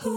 [0.00, 0.12] Hallo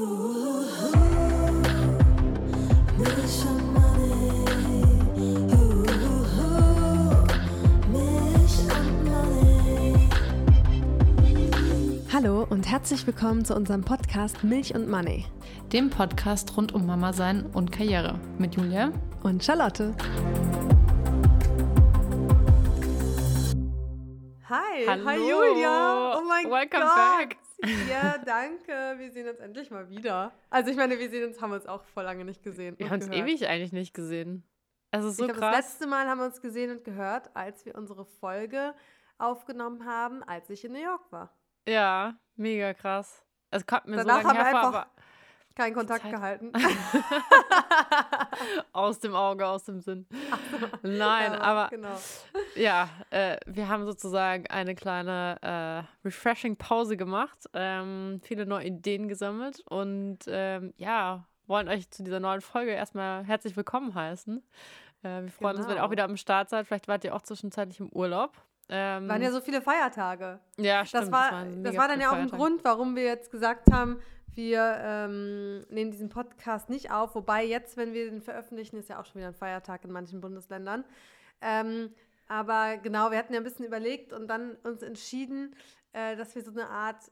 [12.47, 15.25] und herzlich willkommen zu unserem Podcast Milch und Money.
[15.73, 18.91] Dem Podcast rund um Mama sein und Karriere mit Julia
[19.23, 19.95] und Charlotte.
[24.47, 25.05] Hi, Hallo.
[25.07, 26.17] hi Julia.
[26.19, 27.17] Oh mein Welcome Gott.
[27.17, 27.40] back.
[27.89, 28.95] Ja, danke.
[28.97, 30.31] Wir sehen uns endlich mal wieder.
[30.49, 32.77] Also ich meine, wir sehen uns, haben uns auch vor lange nicht gesehen.
[32.77, 34.43] Wir haben uns ewig eigentlich nicht gesehen.
[34.91, 37.65] Es ist so ich glaube, das letzte Mal haben wir uns gesehen und gehört, als
[37.65, 38.73] wir unsere Folge
[39.17, 41.33] aufgenommen haben, als ich in New York war.
[41.67, 43.23] Ja, mega krass.
[43.51, 44.87] Es kommt mir Danach so lange haben wir hervor, einfach-
[45.55, 46.51] Keinen Kontakt Zeit- gehalten.
[48.73, 50.05] aus dem Auge, aus dem Sinn.
[50.81, 51.99] Nein, Ja, aber Genau.
[52.55, 59.07] ja, äh, wir haben sozusagen eine kleine äh, refreshing Pause gemacht, ähm, viele neue Ideen
[59.07, 64.41] gesammelt und ähm, ja, wollen euch zu dieser neuen Folge erstmal herzlich willkommen heißen.
[65.03, 65.91] Äh, wir freuen uns, wenn ihr auch Genau.
[65.91, 66.67] wieder am Start seid.
[66.67, 68.33] Vielleicht wart ihr auch zwischenzeitlich im Urlaub.
[68.69, 70.39] Ähm, Waren ja so viele Feiertage.
[70.57, 71.03] ja, stimmt.
[71.03, 72.29] Das war, das mega war dann ja auch ein.
[72.29, 73.99] Grund, warum wir jetzt gesagt haben,
[74.35, 77.15] wir ähm, nehmen diesen Podcast nicht auf.
[77.15, 80.21] Wobei jetzt, wenn wir den veröffentlichen, ist ja auch schon wieder ein Feiertag in manchen
[80.21, 80.85] Bundesländern.
[81.41, 81.93] Ähm,
[82.27, 85.55] aber genau, wir hatten ja ein bisschen überlegt und dann uns entschieden,
[85.93, 87.11] äh, dass wir so eine Art,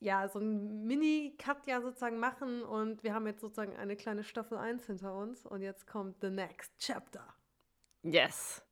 [0.00, 2.62] ja, so ein Mini-Cut ja sozusagen machen.
[2.62, 5.46] Und wir haben jetzt sozusagen eine kleine Staffel 1 hinter uns.
[5.46, 7.26] Und jetzt kommt the next chapter.
[8.02, 8.62] Yes.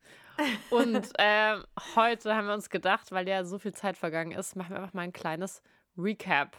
[0.70, 1.64] Und ähm,
[1.96, 4.94] heute haben wir uns gedacht, weil ja so viel Zeit vergangen ist, machen wir einfach
[4.94, 5.62] mal ein kleines
[5.96, 6.56] Recap.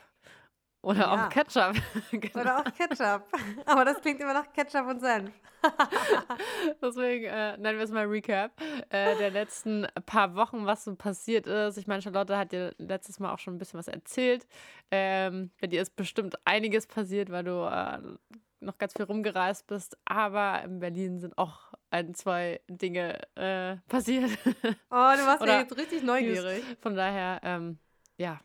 [0.81, 1.25] Oder Ja.
[1.25, 1.75] auch Ketchup.
[2.11, 2.39] Genau.
[2.39, 3.23] Oder auch Ketchup.
[3.65, 5.31] Aber das klingt immer nach Ketchup und Senf.
[6.81, 8.51] Deswegen äh, nennen wir es mal Recap
[8.89, 11.77] äh, der letzten paar Wochen, was so passiert ist.
[11.77, 14.47] Ich meine, Charlotte hat dir letztes Mal auch schon ein bisschen was erzählt.
[14.91, 17.99] Ähm, bei dir ist bestimmt einiges passiert, weil du äh,
[18.61, 19.97] noch ganz viel rumgereist bist.
[20.05, 24.31] Aber in Berlin sind auch ein, zwei Dinge äh, passiert.
[24.89, 26.63] Oh, du warst ja jetzt richtig neugierig.
[26.81, 27.79] Von daher, ähm,
[28.17, 28.39] ja,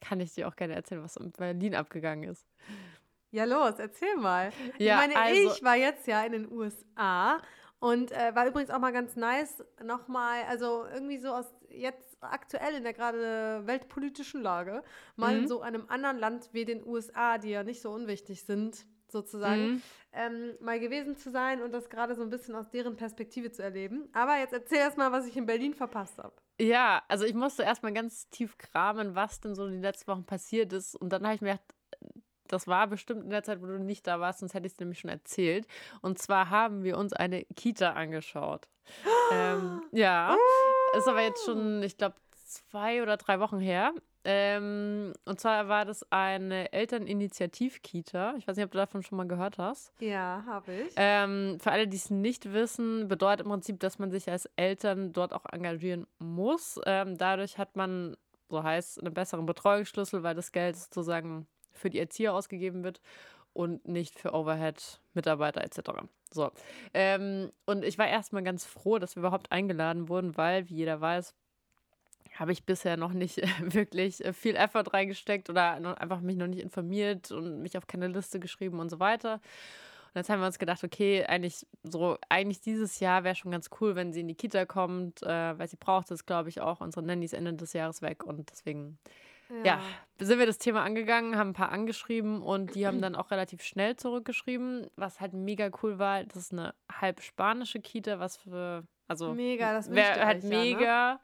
[0.00, 2.46] kann ich dir auch gerne erzählen, was in Berlin abgegangen ist.
[3.30, 4.50] Ja, los, erzähl mal.
[4.78, 7.40] Ja, ich meine, also- ich war jetzt ja in den USA
[7.80, 12.74] und äh, war übrigens auch mal ganz nice, nochmal, also irgendwie so aus jetzt aktuell
[12.76, 14.82] in der gerade weltpolitischen Lage,
[15.16, 15.48] mal in Mhm.
[15.48, 19.82] so einem anderen Land wie den USA, die ja nicht so unwichtig sind, sozusagen, Mhm.
[20.12, 23.62] ähm, mal gewesen zu sein und das gerade so ein bisschen aus deren Perspektive zu
[23.62, 24.08] erleben.
[24.14, 26.34] Aber jetzt erzähl erst mal, was ich in Berlin verpasst habe.
[26.58, 30.72] Ja, also ich musste erstmal ganz tief kramen, was denn so die letzten Wochen passiert
[30.72, 30.94] ist.
[30.94, 31.74] Und dann habe ich mir gedacht,
[32.48, 34.78] das war bestimmt in der Zeit, wo du nicht da warst, sonst hätte ich es
[34.78, 35.66] nämlich schon erzählt.
[36.00, 38.68] Und zwar haben wir uns eine Kita angeschaut.
[39.32, 40.36] ähm, ja,
[40.96, 43.92] ist aber jetzt schon, ich glaube, zwei oder drei Wochen her.
[44.28, 48.34] Ähm, und zwar war das eine Elterninitiativ-Kita.
[48.38, 49.92] Ich weiß nicht, ob du davon schon mal gehört hast.
[50.00, 50.92] Ja, habe ich.
[50.96, 55.12] Ähm, für alle, die es nicht wissen, bedeutet im Prinzip, dass man sich als Eltern
[55.12, 56.80] dort auch engagieren muss.
[56.86, 58.16] Ähm, dadurch hat man,
[58.48, 63.00] so heißt, einen besseren Betreuungsschlüssel, weil das Geld sozusagen für die Erzieher ausgegeben wird
[63.52, 66.02] und nicht für Overhead, Mitarbeiter etc.
[66.32, 66.50] So.
[66.94, 71.00] Ähm, und ich war erstmal ganz froh, dass wir überhaupt eingeladen wurden, weil, wie jeder
[71.00, 71.36] weiß,
[72.38, 76.60] habe ich bisher noch nicht wirklich äh, viel Effort reingesteckt oder einfach mich noch nicht
[76.60, 79.34] informiert und mich auf keine Liste geschrieben und so weiter.
[79.34, 83.68] Und jetzt haben wir uns gedacht, okay, eigentlich so, eigentlich dieses Jahr wäre schon ganz
[83.80, 86.80] cool, wenn sie in die Kita kommt, äh, weil sie braucht es, glaube ich, auch.
[86.80, 88.98] Unsere Nanny ist Ende des Jahres weg und deswegen,
[89.62, 89.78] ja.
[90.18, 93.62] sind wir das Thema angegangen, haben ein paar angeschrieben und die haben dann auch relativ
[93.62, 96.24] schnell zurückgeschrieben, was halt mega cool war.
[96.24, 100.50] Das ist eine halb spanische Kita, was für, also Mega, das ihr halt euch ja,
[100.50, 100.56] ne?
[100.64, 101.20] mega.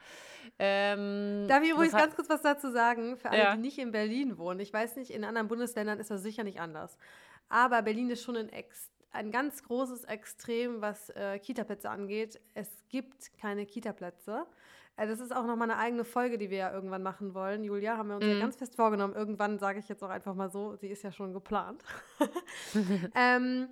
[0.59, 3.55] Ähm, Darf ich übrigens ganz kurz was dazu sagen, für alle, Ja.
[3.55, 4.61] die nicht in Berlin wohnen.
[4.61, 6.97] Ich weiß nicht, in anderen Bundesländern ist das sicher nicht anders.
[7.49, 12.41] Aber Berlin ist schon ein, Ex ein ganz großes Extrem, was äh, Kitaplätze angeht.
[12.55, 14.47] Es gibt keine Kitaplätze.
[14.97, 17.63] Äh, das ist auch nochmal eine eigene Folge, die wir ja irgendwann machen wollen.
[17.65, 18.41] Julia, haben wir uns ja Mhm.
[18.41, 19.15] ganz fest vorgenommen.
[19.15, 21.83] Irgendwann sage ich jetzt auch einfach mal so, sie ist ja schon geplant.
[23.15, 23.69] ähm,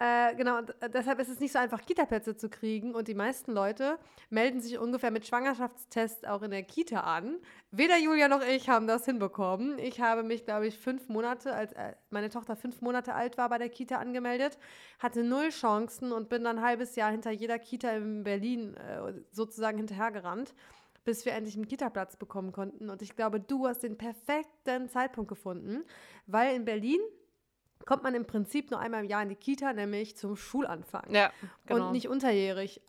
[0.00, 2.94] äh, genau, äh, deshalb ist es nicht so einfach, Kitaplätze zu kriegen.
[2.94, 3.98] Und die meisten Leute
[4.28, 7.38] melden sich ungefähr mit Schwangerschaftstests auch in der Kita an.
[7.70, 9.78] Weder Julia noch ich haben das hinbekommen.
[9.78, 13.48] Ich habe mich, glaube ich, fünf Monate, als äh, meine Tochter fünf Monate alt war,
[13.48, 14.58] bei der Kita angemeldet,
[14.98, 18.76] hatte null Chancen und bin dann ein halbes Jahr hinter jeder Kita in Berlin
[19.30, 20.54] sozusagen hinterhergerannt,
[21.04, 22.90] bis wir endlich einen Kita-Platz bekommen konnten.
[22.90, 25.84] Und ich glaube, du hast den perfekten Zeitpunkt gefunden,
[26.26, 27.00] weil in Berlin
[27.86, 31.04] kommt man im Prinzip nur einmal im Jahr in die Kita, nämlich zum Schulanfang.
[31.10, 31.30] Ja,
[31.66, 31.86] genau.
[31.86, 32.80] Und nicht unterjährig,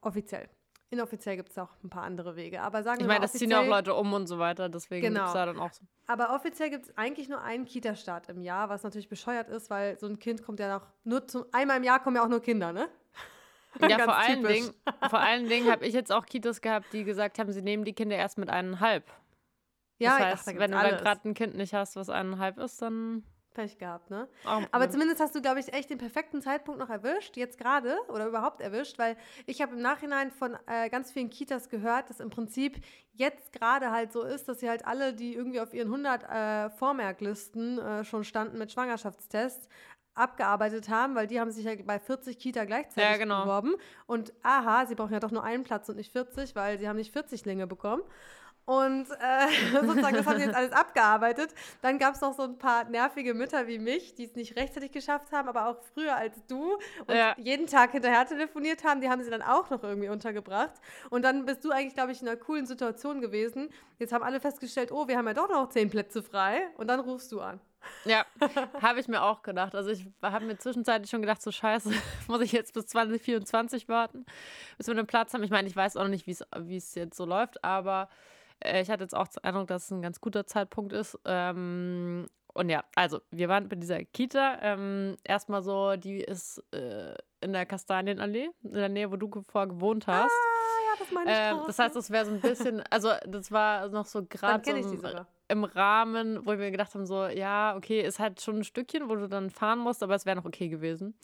[0.00, 0.48] offiziell.
[0.88, 2.62] Inoffiziell gibt es auch ein paar andere Wege.
[2.62, 5.20] Aber sagen ich meine, das ziehen ja auch Leute um und so weiter, deswegen genau.
[5.20, 5.84] gibt es da dann auch so.
[6.06, 9.98] Aber offiziell gibt es eigentlich nur einen Kita-Start im Jahr, was natürlich bescheuert ist, weil
[9.98, 12.40] so ein Kind kommt ja noch nur zum einmal im Jahr kommen ja auch nur
[12.40, 12.88] Kinder, ne?
[13.80, 14.72] Ja, vor allen, Dingen,
[15.10, 17.92] vor allen Dingen habe ich jetzt auch Kitas gehabt, die gesagt haben, sie nehmen die
[17.92, 19.04] Kinder erst mit eineinhalb.
[19.98, 22.80] Ja, das heißt, ach, da wenn du gerade ein Kind nicht hast, was eineinhalb ist,
[22.80, 23.22] dann
[23.56, 24.28] Pech gehabt, ne?
[24.46, 27.96] Oh, Aber zumindest hast du, glaube ich, echt den perfekten Zeitpunkt noch erwischt, jetzt gerade
[28.08, 29.16] oder überhaupt erwischt, weil
[29.46, 33.90] ich habe im Nachhinein von äh, ganz vielen Kitas gehört, dass im Prinzip jetzt gerade
[33.90, 38.04] halt so ist, dass sie halt alle, die irgendwie auf ihren 100 äh, Vormerklisten äh,
[38.04, 39.68] schon standen mit Schwangerschaftstests,
[40.14, 43.42] abgearbeitet haben, weil die haben sich ja bei 40 Kita gleichzeitig ja, genau.
[43.42, 43.74] beworben.
[44.06, 46.96] Und aha, sie brauchen ja doch nur einen Platz und nicht 40, weil sie haben
[46.96, 48.02] nicht 40 Linge bekommen.
[48.66, 51.54] Und äh, sozusagen, das haben sie jetzt alles abgearbeitet.
[51.82, 54.90] Dann gab es noch so ein paar nervige Mütter wie mich, die es nicht rechtzeitig
[54.90, 56.74] geschafft haben, aber auch früher als du
[57.06, 57.34] und ja.
[57.38, 59.00] jeden Tag hinterher telefoniert haben.
[59.00, 60.74] Die haben sie dann auch noch irgendwie untergebracht.
[61.10, 63.70] Und dann bist du eigentlich, glaube ich, in einer coolen Situation gewesen.
[63.98, 66.68] Jetzt haben alle festgestellt, oh, wir haben ja doch noch zehn Plätze frei.
[66.76, 67.60] Und dann rufst du an.
[68.04, 68.26] Ja,
[68.82, 69.76] habe ich mir auch gedacht.
[69.76, 71.92] Also ich habe mir zwischenzeitlich schon gedacht, so scheiße,
[72.26, 74.26] muss ich jetzt bis 2024 warten,
[74.76, 75.44] bis wir einen Platz haben.
[75.44, 78.08] Ich meine, ich weiß auch noch nicht, wie es jetzt so läuft, aber
[78.60, 81.18] äh, ich hatte jetzt auch den Eindruck, dass es ein ganz guter Zeitpunkt ist.
[81.24, 84.58] Ähm, und ja, also wir waren bei dieser Kita.
[84.62, 89.68] Ähm, erstmal so, die ist äh, in der Kastanienallee, in der Nähe, wo du vorher
[89.68, 90.30] gewohnt hast.
[90.30, 91.38] Ah, ja, das meine ich.
[91.38, 94.90] Ähm, das heißt, das wäre so ein bisschen, also das war noch so gerade so
[94.90, 99.10] im, im, Rahmen, wo wir gedacht haben, so, ja, okay, ist halt schon ein Stückchen,
[99.10, 101.14] wo du dann fahren musst, aber es wäre noch okay gewesen.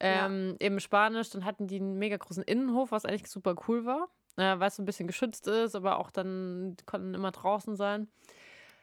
[0.00, 0.66] Ähm, ja.
[0.66, 4.58] Eben Spanisch, dann hatten die einen mega großen Innenhof, was eigentlich super cool war äh,
[4.58, 8.08] weil es so ein bisschen geschützt ist, aber auch dann konnten immer draußen sein.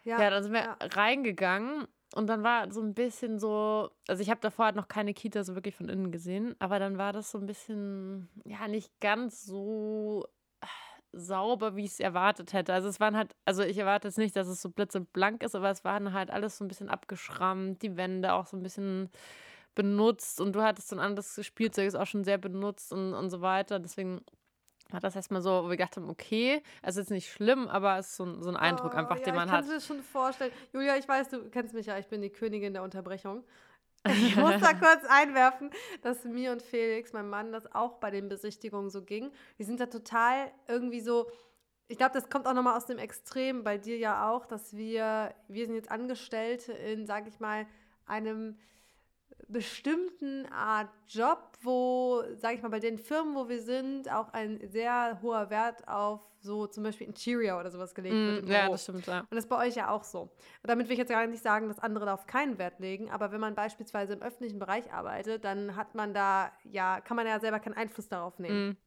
[0.04, 0.78] Ja, ja dann sind wir ja.
[0.80, 5.14] reingegangen und dann war so ein bisschen so, also ich habe davor halt noch keine
[5.14, 8.92] Kita so wirklich von innen gesehen, aber dann war das so ein bisschen, ja, nicht
[9.00, 10.26] ganz so
[11.12, 12.74] sauber, wie ich es erwartet hätte.
[12.74, 15.70] Also es waren halt, also ich erwarte jetzt nicht, dass es so blitzeblank ist, aber
[15.70, 19.10] es waren halt alles so ein bisschen abgeschrammt, die Wände auch so ein bisschen
[19.76, 23.30] benutzt und du hattest so ein anderes Spielzeug, ist auch schon sehr benutzt und, und
[23.30, 23.80] so weiter.
[23.80, 24.22] Deswegen
[24.92, 28.10] war das erstmal so, wo wir gedacht haben, okay, es ist nicht schlimm, aber es
[28.10, 29.62] ist so, so ein Eindruck oh, einfach, ja, den man hat.
[29.62, 30.52] Ich kann mir das schon vorstellen.
[30.74, 33.44] Julia, ich weiß, du kennst mich ja, ich bin die Königin der Unterbrechung.
[34.10, 35.72] Ich muss da kurz einwerfen,
[36.04, 39.30] dass mir und Felix, mein Mann, das auch bei den Besichtigungen so ging.
[39.58, 41.30] Wir sind da total irgendwie so,
[41.90, 45.34] ich glaube, das kommt auch nochmal aus dem Extrem, bei dir ja auch, dass wir,
[45.50, 47.68] wir sind jetzt Angestellte in, sag ich mal,
[48.06, 48.58] einem
[49.50, 54.60] bestimmten Art Job, wo, sage ich mal, bei den Firmen, wo wir sind, auch ein
[54.70, 58.50] sehr hoher Wert auf so zum Beispiel Interior oder sowas gelegt mm, wird.
[58.50, 59.22] ja, das stimmt, ja.
[59.22, 60.22] Und das ist bei euch ja auch so.
[60.22, 60.32] Und
[60.64, 63.42] damit will ich jetzt gar nicht sagen, dass andere darauf keinen Wert legen, aber wenn
[63.42, 67.60] man beispielsweise im öffentlichen Bereich arbeitet, dann hat man da, ja, kann man ja selber
[67.60, 68.70] keinen Einfluss darauf nehmen.
[68.70, 68.78] Mm.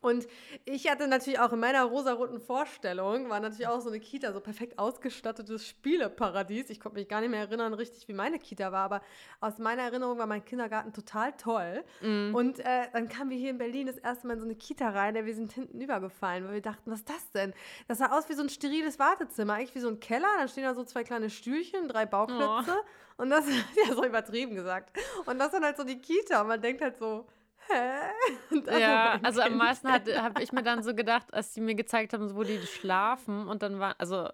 [0.00, 0.26] Und
[0.64, 4.40] ich hatte natürlich auch in meiner rosaroten Vorstellung, war natürlich auch so eine Kita, so
[4.40, 6.70] perfekt ausgestattetes Spieleparadies.
[6.70, 9.02] Ich konnte mich gar nicht mehr erinnern, richtig, wie meine Kita war, aber
[9.40, 11.84] aus meiner Erinnerung war mein Kindergarten total toll.
[12.00, 12.34] Mm.
[12.34, 14.88] Und äh, dann kamen wir hier in Berlin das erste Mal in so eine Kita
[14.88, 17.52] rein, der wir sind hinten übergefallen, weil wir dachten, was ist das denn?
[17.86, 20.28] Das sah aus wie so ein steriles Wartezimmer, eigentlich wie so ein Keller.
[20.38, 22.74] Dann stehen da so zwei kleine Stühlchen, drei Bauklötze.
[22.74, 23.22] Oh.
[23.22, 24.96] Und das ist ja so übertrieben gesagt.
[25.26, 26.40] Und das dann halt so die Kita.
[26.40, 27.26] Und man denkt halt so,
[28.70, 28.80] hä?
[28.80, 32.34] ja, also am meisten habe ich mir dann so gedacht, als die mir gezeigt haben,
[32.34, 34.28] wo die schlafen und dann war, also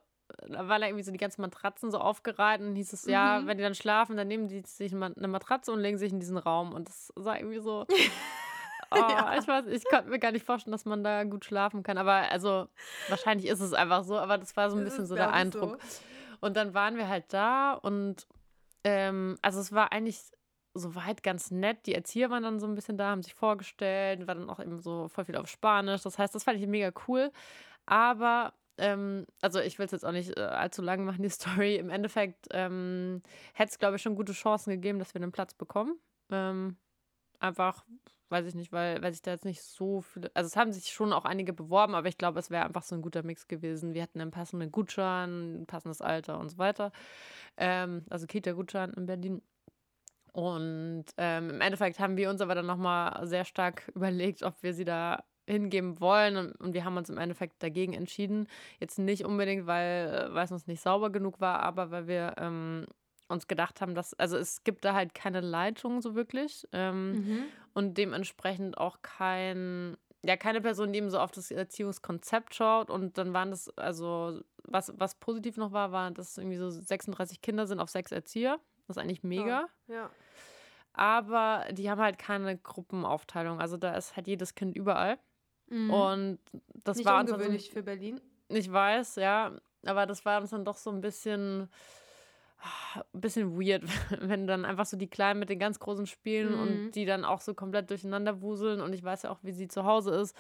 [0.49, 3.13] da waren da irgendwie so die ganzen Matratzen so aufgereiht und hieß es, mhm.
[3.13, 6.21] ja, wenn die dann schlafen, dann nehmen die sich eine Matratze und legen sich in
[6.21, 7.87] diesen Raum und das sah irgendwie so...
[8.93, 9.37] Oh, ja.
[9.37, 11.99] ich weiß, ich konnte mir gar nicht vorstellen, dass man da gut schlafen kann.
[11.99, 12.69] Aber also,
[13.09, 15.83] wahrscheinlich ist es einfach so, aber das war so ein das bisschen so der Eindruck.
[15.83, 15.99] So.
[16.41, 18.29] Und dann waren wir halt da und
[18.85, 20.21] ähm, also es war eigentlich
[20.77, 21.87] soweit ganz nett.
[21.87, 24.81] Die Erzieher waren dann so ein bisschen da, haben sich vorgestellt, war dann auch eben
[24.81, 26.03] so voll viel auf Spanisch.
[26.03, 27.33] Das heißt, das fand ich mega cool.
[27.87, 31.77] Aber, ähm, also ich will es jetzt auch nicht äh, allzu lang machen, die Story.
[31.77, 33.23] Im Endeffekt ähm,
[33.55, 35.99] hätte es, glaube ich, schon gute Chancen gegeben, dass wir einen Platz bekommen.
[36.31, 36.77] Ähm,
[37.41, 37.85] einfach,
[38.29, 40.89] weiß ich nicht, weil, weil sich da jetzt nicht so viele, also es haben sich
[40.89, 43.95] schon auch einige beworben, aber ich glaube, es wäre einfach so ein guter Mix gewesen.
[43.95, 46.93] Wir hatten einen passenden Gutschein, ein passendes Alter und so weiter.
[47.57, 49.43] Ähm, also Kita-Gutschein in Berlin.
[50.37, 54.75] Und ähm, im Endeffekt haben wir uns aber dann nochmal sehr stark überlegt, ob wir
[54.75, 56.37] sie da hingeben wollen.
[56.37, 58.47] Und, und, wir haben uns im Endeffekt dagegen entschieden.
[58.79, 62.85] Jetzt nicht unbedingt, weil, weil es uns nicht sauber genug war, aber weil wir ähm,
[63.29, 66.69] uns gedacht haben, dass, also es gibt da halt keine Leitung so wirklich.
[66.73, 67.43] Ähm, mhm.
[67.73, 72.91] Und dementsprechend auch kein, ja, keine Person, die eben so auf das Erziehungskonzept schaut.
[72.91, 77.41] Und dann waren das, also, was, was positiv noch war, war, dass irgendwie so 36
[77.41, 78.61] Kinder sind auf sechs Erzieher.
[78.87, 79.67] Das ist eigentlich mega.
[79.89, 80.11] Oh, ja
[80.97, 83.61] aber die haben halt keine Gruppenaufteilung.
[83.61, 85.19] Also da ist halt jedes Kind überall.
[85.69, 85.91] Mhm.
[85.91, 86.39] Und
[86.85, 88.21] das Nicht war ungewöhnlich uns für Berlin.
[88.49, 89.53] Ich weiß, ja.
[89.85, 91.69] Aber das war uns dann doch so ein bisschen
[93.13, 93.83] ein bisschen weird,
[94.21, 96.61] wenn dann einfach so die Kleinen mit den ganz Großen spielen mhm.
[96.61, 99.69] und die dann auch so komplett durcheinander wuseln und ich weiß ja auch, wie sie
[99.69, 100.35] zu Hause ist,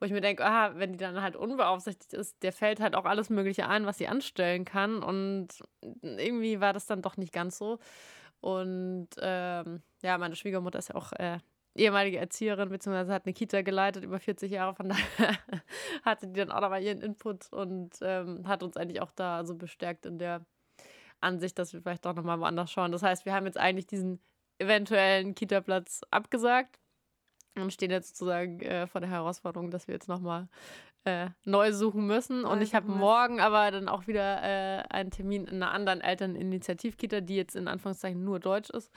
[0.00, 3.04] wo ich mir denke, aha, wenn die dann halt unbeaufsichtigt ist, der fällt halt auch
[3.04, 5.48] alles Mögliche ein, was sie anstellen kann und
[6.02, 7.78] irgendwie war das dann doch nicht ganz so
[8.40, 11.38] und ähm, ja, meine Schwiegermutter ist ja auch äh,
[11.74, 15.38] ehemalige Erzieherin, beziehungsweise hat eine Kita geleitet über 40 Jahre, von daher
[16.02, 19.54] hatte die dann auch nochmal ihren Input und ähm, hat uns eigentlich auch da so
[19.54, 20.44] bestärkt in der
[21.20, 22.92] Ansicht, dass wir vielleicht doch nochmal woanders schauen.
[22.92, 24.20] Das heißt, wir haben jetzt eigentlich diesen
[24.58, 26.78] eventuellen Kita-Platz abgesagt
[27.56, 30.48] und stehen jetzt sozusagen äh, vor der Herausforderung, dass wir jetzt nochmal
[31.04, 32.44] äh, neu suchen müssen.
[32.44, 37.20] Und ich habe morgen aber dann auch wieder äh, einen Termin in einer anderen Elterninitiativkita,
[37.20, 38.92] die jetzt in Anführungszeichen nur Deutsch ist.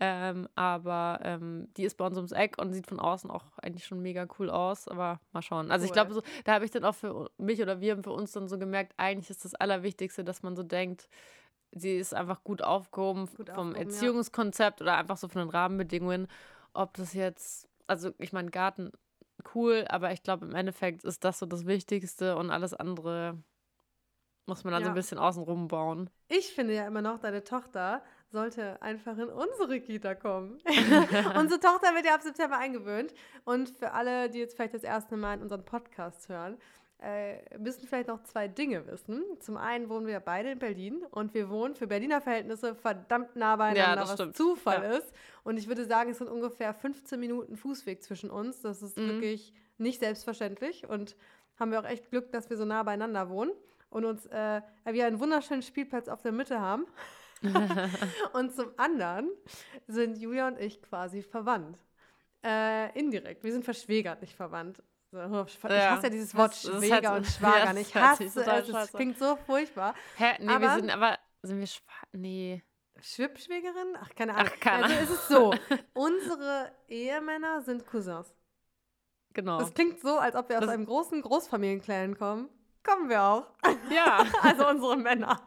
[0.00, 3.86] Ähm, aber ähm, die ist bei uns ums Eck und sieht von außen auch eigentlich
[3.86, 4.88] schon mega cool aus.
[4.88, 5.70] Aber mal schauen.
[5.70, 5.86] Also cool.
[5.86, 8.32] ich glaube, so, da habe ich dann auch für mich oder wir haben für uns
[8.32, 11.08] dann so gemerkt, eigentlich ist das Allerwichtigste, dass man so denkt,
[11.70, 14.84] sie ist einfach gut aufgehoben gut vom aufgehoben, Erziehungskonzept ja.
[14.84, 16.26] oder einfach so von den Rahmenbedingungen.
[16.72, 18.90] Ob das jetzt, also ich meine, Garten
[19.54, 23.38] cool, aber ich glaube, im Endeffekt ist das so das Wichtigste und alles andere
[24.46, 24.86] muss man dann ja.
[24.86, 26.10] so ein bisschen außenrum bauen.
[26.28, 30.58] Ich finde ja immer noch, deine Tochter sollte einfach in unsere Kita kommen.
[31.38, 33.14] unsere Tochter wird ja ab September eingewöhnt.
[33.44, 36.58] Und für alle, die jetzt vielleicht das erste Mal in unseren Podcast hören,
[37.00, 39.24] äh, müssen vielleicht noch zwei Dinge wissen.
[39.40, 43.56] Zum einen wohnen wir beide in Berlin und wir wohnen für Berliner Verhältnisse verdammt nah
[43.56, 44.36] beieinander, ja, was stimmt.
[44.36, 44.96] Zufall ja.
[44.98, 45.12] ist.
[45.42, 48.60] Und ich würde sagen, es sind ungefähr 15 Minuten Fußweg zwischen uns.
[48.62, 49.08] Das ist mhm.
[49.08, 51.16] wirklich nicht selbstverständlich und
[51.58, 53.52] haben wir auch echt Glück, dass wir so nah beieinander wohnen
[53.90, 56.86] und uns äh, wir einen wunderschönen Spielplatz auf der Mitte haben.
[58.32, 59.28] und zum anderen
[59.86, 61.78] sind Julia und ich quasi verwandt.
[62.42, 63.44] Äh, indirekt.
[63.44, 64.82] Wir sind verschwägert, nicht verwandt.
[65.14, 67.72] Ich hasse ja dieses Wort Schwäger halt, und Schwager.
[67.72, 68.36] Ja, ich hasse es.
[68.36, 69.94] Es klingt so furchtbar.
[70.16, 70.32] Hä?
[70.40, 71.18] Nee, aber, wir sind aber.
[71.42, 72.08] Sind wir Schwager?
[72.12, 72.62] Nee.
[73.00, 73.96] Schwippschwägerin?
[74.00, 74.52] Ach, keine Ahnung.
[74.54, 75.54] Ach, keine Also ist es so.
[75.94, 78.34] Unsere Ehemänner sind Cousins.
[79.34, 79.58] Genau.
[79.58, 82.48] Das klingt so, als ob wir aus das einem großen Großfamilienclan kommen.
[82.84, 83.46] Kommen wir auch.
[83.90, 84.24] Ja.
[84.42, 85.40] also unsere Männer.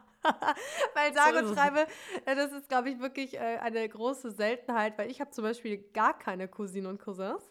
[0.94, 1.88] weil sage und schreibe,
[2.26, 5.78] äh, das ist, glaube ich, wirklich äh, eine große Seltenheit, weil ich habe zum Beispiel
[5.94, 7.50] gar keine Cousinen und Cousins.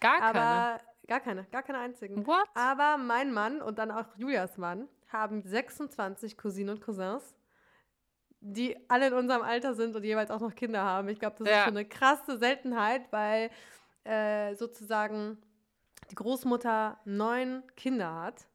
[0.00, 0.40] Gar keine?
[0.40, 2.26] Aber Gar keine, gar keine einzigen.
[2.26, 2.46] What?
[2.54, 7.34] Aber mein Mann und dann auch Julias Mann haben 26 Cousinen und Cousins,
[8.40, 11.08] die alle in unserem Alter sind und jeweils auch noch Kinder haben.
[11.08, 11.58] Ich glaube, das ja.
[11.60, 13.50] ist schon eine krasse Seltenheit, weil
[14.04, 15.38] äh, sozusagen
[16.10, 18.46] die Großmutter neun Kinder hat.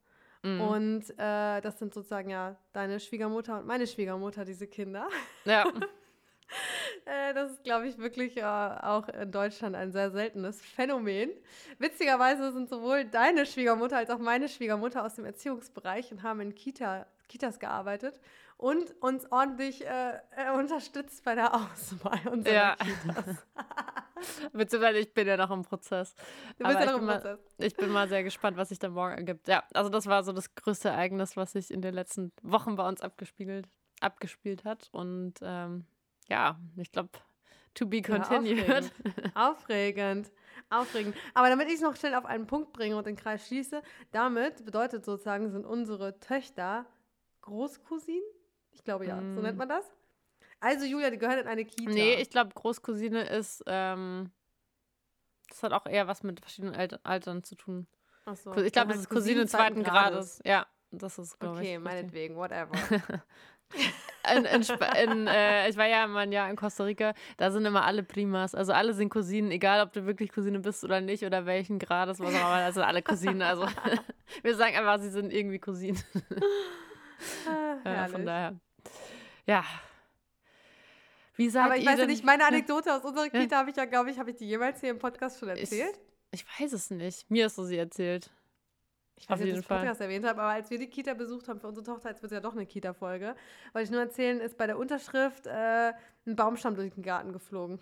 [0.44, 0.62] Mhm.
[0.62, 5.08] Und äh, das sind sozusagen ja deine Schwiegermutter und meine Schwiegermutter, diese Kinder.
[5.46, 5.66] Ja.
[7.06, 11.30] Äh, das ist, glaube ich, wirklich äh, auch in Deutschland ein sehr seltenes Phänomen.
[11.80, 16.56] Witzigerweise sind sowohl deine Schwiegermutter als auch meine Schwiegermutter aus dem Erziehungsbereich und haben in
[16.56, 18.20] Kita, Kitas gearbeitet
[18.58, 22.76] und uns ordentlich äh, äh unterstützt bei der Auswahl unserer ja.
[22.76, 23.46] Kitas.
[24.54, 26.16] Beziehungsweise ich bin ja noch im Prozess.
[26.58, 27.40] Du bist ja noch im Prozess.
[27.40, 29.48] Mal, ich bin mal sehr gespannt, was sich da morgen ergibt.
[29.50, 32.88] Ja, also das war so das größte Ereignis, was sich in den letzten Wochen bei
[32.88, 33.68] uns abgespiegelt,
[34.00, 34.88] abgespielt hat.
[34.94, 35.86] Und ähm,
[36.30, 37.10] ja, ich glaube,
[37.74, 38.68] to be continued.
[38.68, 38.92] Ja, aufregend.
[39.36, 40.32] aufregend.
[40.70, 41.16] Aufregend.
[41.34, 44.66] Aber damit ich es noch schnell auf einen Punkt bringe und den Kreis schließe, damit
[44.66, 46.86] bedeutet sozusagen, sind unsere Töchter
[47.42, 48.24] Großcousinen?
[48.72, 49.36] Ich glaube ja, mm.
[49.36, 49.86] so nennt man das.
[50.60, 51.92] Also Julia, die gehören in eine Kita.
[51.92, 54.32] Nee, ich glaube, Großcousine ist, ähm,
[55.50, 57.86] das hat auch eher was mit verschiedenen Alter Altern zu tun.
[58.26, 58.56] Ach so.
[58.56, 60.38] Ich glaube, das ist Cousine zweiten Grades.
[60.38, 60.42] Grades.
[60.46, 61.78] Ja, das ist, glaube okay, ich.
[61.78, 62.72] Okay, meinetwegen, whatever.
[64.36, 67.66] in, in, in, äh, ich war ja immer ein Jahr in Costa Rica, da sind
[67.66, 68.56] immer alle Primas.
[68.56, 72.20] Also alle sind Cousinen, egal ob du wirklich Cousine bist oder nicht oder welchen Grades,
[72.20, 73.42] was auch immer, das sind alle Cousinen.
[73.42, 73.68] Also
[74.44, 76.02] wir sagen einfach, sie sind irgendwie Cousinen.
[77.48, 78.60] Ah, ja, von daher.
[79.46, 79.64] Ja.
[81.38, 83.86] Wie sagt Aber ich weiß ja nicht, meine Anekdote aus unserer Kita habe ich ja,
[83.86, 85.98] glaube ich, habe ich die jemals hier im Podcast schon erzählt?
[86.32, 87.32] Ich, ich weiß es nicht.
[87.32, 88.30] Mir hast du sie erzählt.
[89.16, 91.48] Ich weiß nicht, ob ich das Podcast erwähnt habe, aber als wir die Kita besucht
[91.48, 93.36] haben für unsere Tochter, jetzt wird es ja doch eine Kita-Folge,
[93.72, 95.94] wollte ich nur erzählen, ist bei der Unterschrift äh,
[96.26, 97.80] ein Baumstamm durch den Garten geflogen.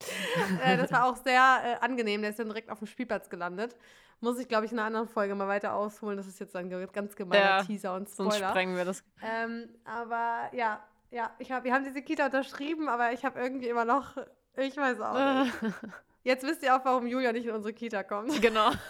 [0.64, 3.76] äh, das war auch sehr äh, angenehm, der ist dann direkt auf dem Spielplatz gelandet.
[4.20, 6.16] Muss ich, glaube ich, in einer anderen Folge mal weiter ausholen.
[6.16, 8.30] Das ist jetzt ein ganz gemeiner ja, Teaser und Spoiler.
[8.30, 9.02] Sonst sprengen wir das.
[9.20, 13.68] Ähm, aber ja, ja, ich hab, wir haben diese Kita unterschrieben, aber ich habe irgendwie
[13.68, 14.16] immer noch,
[14.56, 15.54] ich weiß auch nicht.
[16.24, 18.40] Jetzt wisst ihr auch, warum Julia nicht in unsere Kita kommt.
[18.40, 18.70] Genau.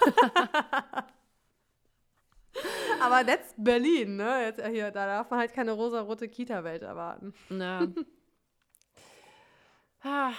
[3.01, 4.45] Aber that's Berlin, ne?
[4.45, 7.35] Jetzt hier, da darf man halt keine rosa-rote Kita-Welt erwarten.
[7.51, 7.87] Ja.
[10.03, 10.33] ah,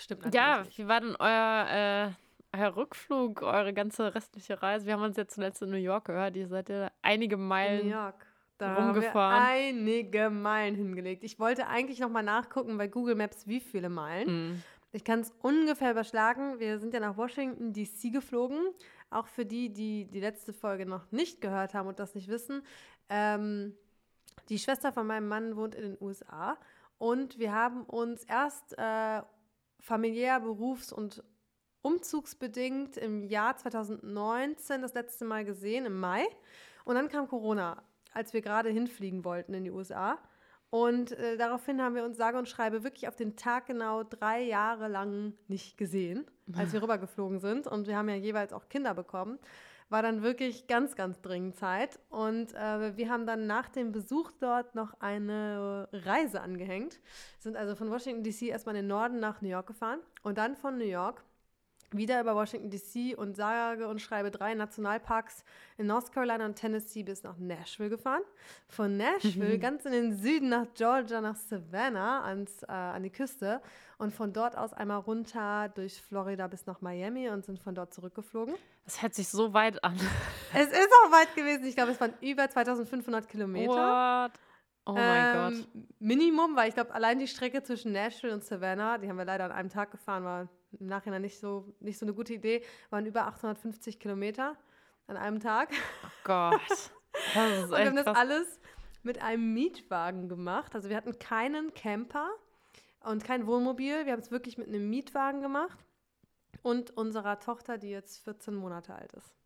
[0.00, 0.34] Stimmt.
[0.34, 2.14] Ja, wie war denn euer,
[2.54, 4.86] äh, euer Rückflug, eure ganze restliche Reise?
[4.86, 6.36] Wir haben uns jetzt zuletzt in New York gehört.
[6.36, 8.26] Ihr seid ja einige Meilen in New York.
[8.56, 9.42] Da rumgefahren.
[9.42, 11.22] haben wir einige Meilen hingelegt.
[11.22, 14.28] Ich wollte eigentlich noch mal nachgucken bei Google Maps, wie viele Meilen.
[14.28, 14.62] Mhm.
[14.92, 16.58] Ich kann es ungefähr überschlagen.
[16.58, 18.58] Wir sind ja nach Washington DC geflogen.
[19.10, 22.62] Auch für die, die die letzte Folge noch nicht gehört haben und das nicht wissen.
[23.08, 23.76] Ähm,
[24.48, 26.56] die Schwester von meinem Mann wohnt in den USA
[26.98, 29.22] und wir haben uns erst äh,
[29.78, 31.24] familiär, berufs- und
[31.82, 36.26] umzugsbedingt im Jahr 2019 das letzte Mal gesehen, im Mai.
[36.84, 37.82] Und dann kam Corona,
[38.12, 40.18] als wir gerade hinfliegen wollten in die USA.
[40.70, 44.42] Und äh, daraufhin haben wir uns sage und schreibe wirklich auf den Tag genau drei
[44.42, 47.66] Jahre lang nicht gesehen, als wir rübergeflogen sind.
[47.66, 49.38] Und wir haben ja jeweils auch Kinder bekommen.
[49.88, 51.98] War dann wirklich ganz, ganz dringend Zeit.
[52.08, 57.00] Und äh, wir haben dann nach dem Besuch dort noch eine Reise angehängt.
[57.40, 60.54] Sind also von Washington DC erstmal in den Norden nach New York gefahren und dann
[60.54, 61.24] von New York
[61.92, 65.44] wieder über Washington DC und sage und schreibe drei Nationalparks
[65.76, 68.22] in North Carolina und Tennessee bis nach Nashville gefahren.
[68.68, 73.60] Von Nashville ganz in den Süden nach Georgia, nach Savannah ans, äh, an die Küste
[73.98, 77.92] und von dort aus einmal runter durch Florida bis nach Miami und sind von dort
[77.92, 78.54] zurückgeflogen.
[78.84, 79.96] Das hört sich so weit an.
[80.54, 81.64] Es ist auch weit gewesen.
[81.66, 84.28] Ich glaube, es waren über 2500 Kilometer.
[84.28, 84.32] What?
[84.86, 85.84] Oh mein Ähm, Gott.
[86.00, 89.44] Minimum, weil ich glaube, allein die Strecke zwischen Nashville und Savannah, die haben wir leider
[89.44, 93.06] an einem Tag gefahren, war im Nachhinein nicht so, nicht so eine gute Idee, waren
[93.06, 94.56] über 850 Kilometer
[95.06, 95.70] an einem Tag.
[96.04, 96.60] Oh Gott.
[97.34, 98.16] Das ist Und wir haben das krass.
[98.16, 98.60] alles
[99.02, 100.74] mit einem Mietwagen gemacht.
[100.74, 102.30] Also wir hatten keinen Camper
[103.00, 104.06] und kein Wohnmobil.
[104.06, 105.84] Wir haben es wirklich mit einem Mietwagen gemacht
[106.62, 109.39] und unserer Tochter, die jetzt 14 Monate alt ist.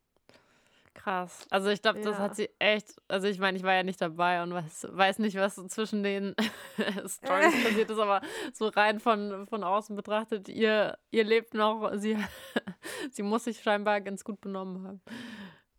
[0.94, 1.46] Krass.
[1.50, 2.22] Also ich glaube, das Ja.
[2.22, 5.36] hat sie echt, also ich meine, ich war ja nicht dabei und weiß, weiß nicht,
[5.36, 6.34] was zwischen den
[7.06, 8.20] Stories passiert ist, aber
[8.52, 12.16] so rein von, von außen betrachtet, ihr, ihr lebt noch, sie,
[13.10, 15.02] sie muss sich scheinbar ganz gut benommen haben.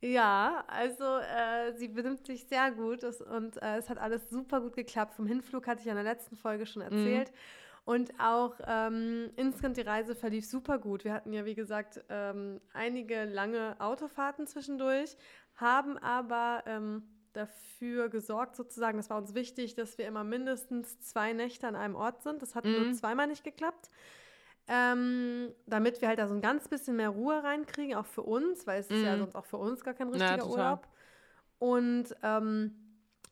[0.01, 4.61] Ja, also äh, sie benimmt sich sehr gut es, und äh, es hat alles super
[4.61, 5.15] gut geklappt.
[5.15, 7.31] Vom Hinflug hatte ich ja in der letzten Folge schon erzählt.
[7.85, 11.03] Und auch ähm, insgesamt die Reise verlief super gut.
[11.03, 15.15] Wir hatten ja, wie gesagt, ähm, einige lange Autofahrten zwischendurch,
[15.55, 21.33] haben aber ähm, dafür gesorgt, sozusagen, das war uns wichtig, dass wir immer mindestens zwei
[21.33, 22.41] Nächte an einem Ort sind.
[22.41, 22.93] Das hat nur Mhm.
[22.93, 23.91] zweimal nicht geklappt.
[24.67, 28.65] Ähm, damit wir halt da so ein ganz bisschen mehr Ruhe reinkriegen, auch für uns,
[28.65, 29.19] weil es ist ja Mhm.
[29.19, 30.51] sonst auch für uns gar kein Ja, richtiger total.
[30.51, 30.87] Urlaub.
[31.59, 32.84] Und ähm,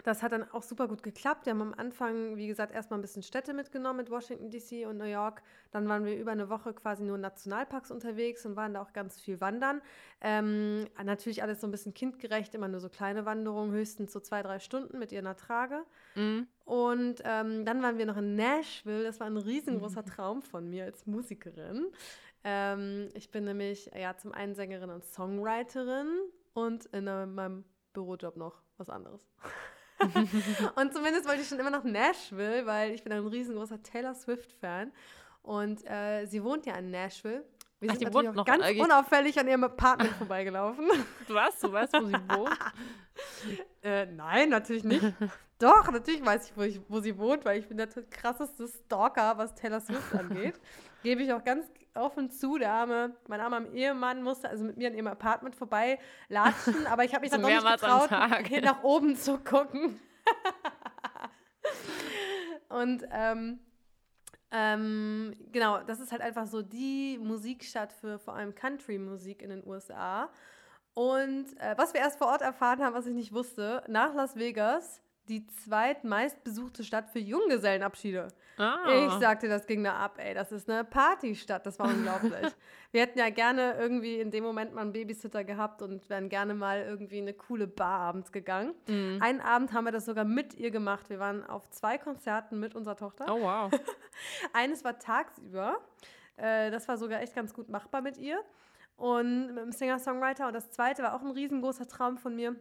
[0.04, 1.46] das hat dann auch super gut geklappt.
[1.46, 4.98] Wir haben am Anfang, wie gesagt, erstmal ein bisschen Städte mitgenommen mit Washington DC und
[4.98, 5.42] New York.
[5.72, 8.94] Dann waren wir über eine Woche quasi nur in Nationalparks unterwegs und waren da auch
[8.94, 9.82] ganz viel wandern.
[10.22, 14.42] Ähm, natürlich alles so ein bisschen kindgerecht, immer nur so kleine Wanderungen, höchstens so zwei,
[14.42, 15.84] drei Stunden mit ihr in der Trage.
[16.16, 16.48] Mhm.
[16.66, 19.04] Und ähm, dann waren wir noch in Nashville.
[19.04, 21.88] Das war ein riesengroßer Traum von mir als Musikerin.
[22.44, 26.08] Ähm, ich bin nämlich ja zum einen Sängerin und Songwriterin
[26.54, 29.22] und in meinem Bürojob noch was anderes.
[30.76, 34.92] und zumindest wollte ich schon immer nach Nashville, weil ich bin ein riesengroßer Taylor Swift-Fan.
[35.42, 37.44] Und äh, sie wohnt ja in Nashville.
[37.80, 40.86] Wir Ach, sind die natürlich auch noch ganz eigentlich- unauffällig an ihrem Apartment vorbeigelaufen.
[41.28, 42.58] Du weißt, du weißt, wo sie wohnt.
[43.84, 45.04] Äh, nein, natürlich nicht.
[45.60, 49.38] Doch, natürlich weiß ich wo, ich, wo sie wohnt, weil ich bin der krasseste Stalker,
[49.38, 50.56] was Taylor Swift angeht.
[51.04, 52.58] Gebe ich auch ganz offen zu.
[52.58, 57.04] Der arme, mein armer Ehemann musste also mit mir an ihrem Apartment vorbei latschen, aber
[57.04, 58.10] ich habe mich dann doch nicht getraut,
[58.64, 60.00] nach oben zu gucken.
[62.70, 63.60] Und ähm,
[64.52, 69.66] ähm, genau, das ist halt einfach so die Musikstadt für vor allem Country-Musik in den
[69.66, 70.30] USA.
[70.94, 74.36] Und äh, was wir erst vor Ort erfahren haben, was ich nicht wusste, nach Las
[74.36, 78.28] Vegas die zweitmeistbesuchte Stadt für Junggesellenabschiede.
[78.58, 79.08] Ah.
[79.08, 80.34] Ich sagte, das ging da ab, ey.
[80.34, 81.66] Das ist eine Partystadt.
[81.66, 82.52] Das war unglaublich.
[82.92, 86.54] Wir hätten ja gerne irgendwie in dem Moment mal einen Babysitter gehabt und wären gerne
[86.54, 88.76] mal irgendwie in eine coole Bar abends gegangen.
[88.88, 89.18] Mhm.
[89.22, 91.10] Einen Abend haben wir das sogar mit ihr gemacht.
[91.10, 93.26] Wir waren auf zwei Konzerten mit unserer Tochter.
[93.34, 93.72] Oh, wow.
[94.54, 95.78] Eines war tagsüber.
[96.36, 98.40] Äh, das war sogar echt ganz gut machbar mit ihr.
[98.98, 100.48] Und mit dem Singer-Songwriter.
[100.48, 102.56] Und das zweite war auch ein riesengroßer Traum von mir.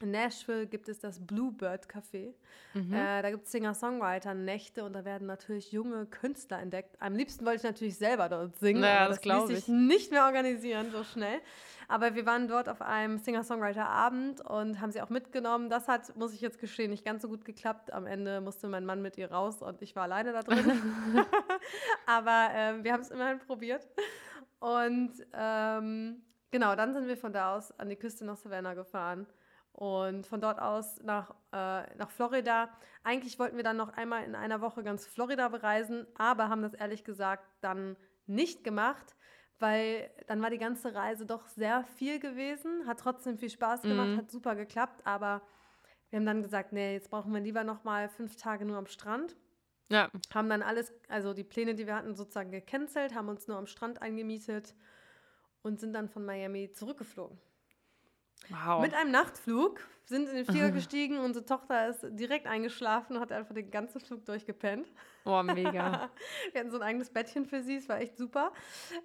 [0.00, 2.34] In Nashville gibt es das Bluebird Café.
[2.74, 2.92] Mhm.
[2.92, 6.96] Äh, da gibt es Singer-Songwriter-Nächte und da werden natürlich junge Künstler entdeckt.
[7.00, 9.68] Am liebsten wollte ich natürlich selber dort singen, Naja, aber das das, ließ sich ich.
[9.68, 11.38] nicht mehr organisieren so schnell.
[11.86, 15.70] Aber wir waren dort auf einem Singer-Songwriter-Abend und haben sie auch mitgenommen.
[15.70, 17.92] Das hat, muss ich jetzt gestehen, nicht ganz so gut geklappt.
[17.92, 20.72] Am Ende musste mein Mann mit ihr raus und ich war alleine da drin.
[22.06, 23.86] aber ähm, wir haben es immerhin probiert.
[24.58, 29.26] Und ähm, genau, dann sind wir von da aus an die Küste nach Savannah gefahren
[29.74, 32.68] und von dort aus nach, äh, nach Florida.
[33.02, 36.74] Eigentlich wollten wir dann noch einmal in einer Woche ganz Florida bereisen, aber haben das
[36.74, 39.16] ehrlich gesagt dann nicht gemacht,
[39.58, 44.08] weil dann war die ganze Reise doch sehr viel gewesen, hat trotzdem viel Spaß gemacht,
[44.08, 44.16] Mhm.
[44.18, 45.42] hat super geklappt, aber
[46.10, 48.86] wir haben dann gesagt, nee, jetzt brauchen wir lieber noch mal fünf Tage nur am
[48.86, 49.36] Strand.
[49.90, 50.08] Ja.
[50.32, 53.66] Haben dann alles, also die Pläne, die wir hatten, sozusagen gecancelt, haben uns nur am
[53.66, 54.74] Strand eingemietet
[55.62, 57.38] und sind dann von Miami zurückgeflogen.
[58.48, 58.82] Wow.
[58.82, 61.18] Mit einem Nachtflug sind in den Flieger gestiegen.
[61.18, 64.92] Unsere Tochter ist direkt eingeschlafen und hat einfach den ganzen Flug durchgepennt.
[65.24, 66.10] Oh, mega.
[66.52, 68.52] Wir hatten so ein eigenes Bettchen für sie, es war echt super.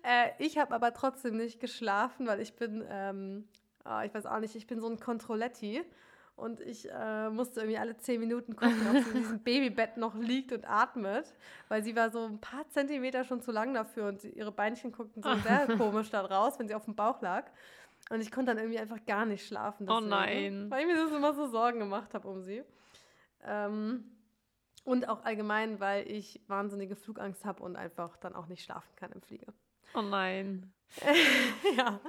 [0.04, 3.48] Äh, ich habe aber trotzdem nicht geschlafen, weil ich bin, ähm,
[3.84, 5.84] ah, ich weiß auch nicht, ich bin so ein Controletti.
[6.40, 10.16] Und ich äh, musste irgendwie alle zehn Minuten gucken, ob sie in diesem Babybett noch
[10.16, 11.36] liegt und atmet.
[11.68, 15.22] Weil sie war so ein paar Zentimeter schon zu lang dafür und ihre Beinchen guckten
[15.22, 17.52] so sehr komisch da raus, wenn sie auf dem Bauch lag.
[18.10, 19.88] Und ich konnte dann irgendwie einfach gar nicht schlafen.
[19.90, 20.72] Oh deswegen, nein.
[20.72, 22.64] Weil ich mir das immer so Sorgen gemacht habe um sie.
[23.44, 24.04] Ähm,
[24.84, 29.12] und auch allgemein, weil ich wahnsinnige Flugangst habe und einfach dann auch nicht schlafen kann
[29.12, 29.54] im Flieger.
[29.94, 30.74] Oh nein.
[31.78, 32.00] ja.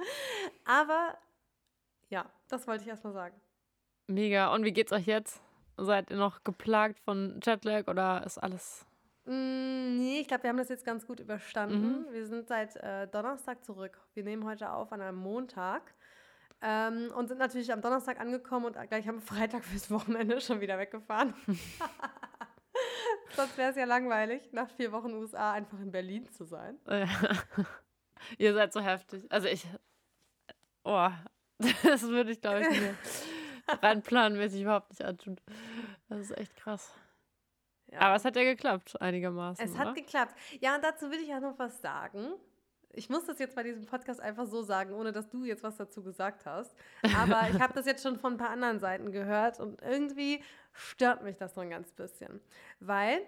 [0.65, 1.17] Aber
[2.09, 3.39] ja, das wollte ich erstmal sagen.
[4.07, 4.53] Mega.
[4.53, 5.41] Und wie geht's euch jetzt?
[5.77, 8.85] Seid ihr noch geplagt von Jetlag oder ist alles.
[9.25, 12.05] Mm, nee, ich glaube, wir haben das jetzt ganz gut überstanden.
[12.11, 13.99] Wir sind seit äh, Donnerstag zurück.
[14.13, 15.93] Wir nehmen heute auf an einem Montag.
[16.63, 20.77] Ähm, und sind natürlich am Donnerstag angekommen und gleich am Freitag fürs Wochenende schon wieder
[20.77, 21.33] weggefahren.
[23.35, 26.77] Sonst wäre es ja langweilig, nach vier Wochen USA einfach in Berlin zu sein.
[26.85, 27.07] Äh,
[28.37, 29.25] ihr seid so heftig.
[29.29, 29.65] Also ich.
[30.83, 31.09] Oh,
[31.83, 32.95] das würde ich, glaube ich, mir
[33.81, 35.39] rein planmäßig überhaupt nicht antun.
[36.09, 36.93] Das ist echt krass.
[37.91, 37.99] Ja.
[37.99, 39.63] Aber es hat ja geklappt, einigermaßen.
[39.65, 39.95] Es hat oder?
[39.95, 40.35] geklappt.
[40.59, 42.33] Ja, und dazu will ich ja noch was sagen.
[42.93, 45.77] Ich muss das jetzt bei diesem Podcast einfach so sagen, ohne dass du jetzt was
[45.77, 46.75] dazu gesagt hast.
[47.17, 51.23] Aber ich habe das jetzt schon von ein paar anderen Seiten gehört und irgendwie stört
[51.23, 52.41] mich das so ein ganz bisschen.
[52.79, 53.21] Weil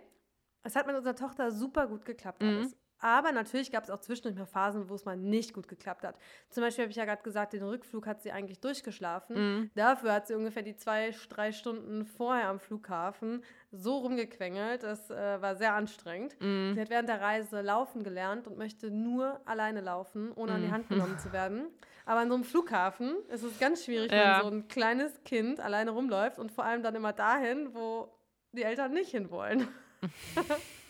[0.63, 2.73] es hat mit unserer Tochter super gut geklappt Mhm.
[3.03, 6.15] Aber natürlich gab es auch zwischendurch mal Phasen, wo es mal nicht gut geklappt hat.
[6.49, 9.35] Zum Beispiel habe ich ja gerade gesagt, den Rückflug hat sie eigentlich durchgeschlafen.
[9.35, 9.71] Mhm.
[9.75, 14.83] Dafür hat sie ungefähr die zwei, drei Stunden vorher am Flughafen so rumgequengelt.
[14.83, 16.35] Das äh, war sehr anstrengend.
[16.39, 16.75] Mhm.
[16.75, 20.67] Sie hat während der Reise laufen gelernt und möchte nur alleine laufen, ohne an die
[20.67, 20.71] Mhm.
[20.71, 21.65] Hand genommen zu werden.
[22.05, 24.37] Aber an so einem Flughafen ist es ganz schwierig, Ja.
[24.37, 28.07] wenn so ein kleines Kind alleine rumläuft und vor allem dann immer dahin, wo
[28.53, 29.67] die Eltern nicht hinwollen.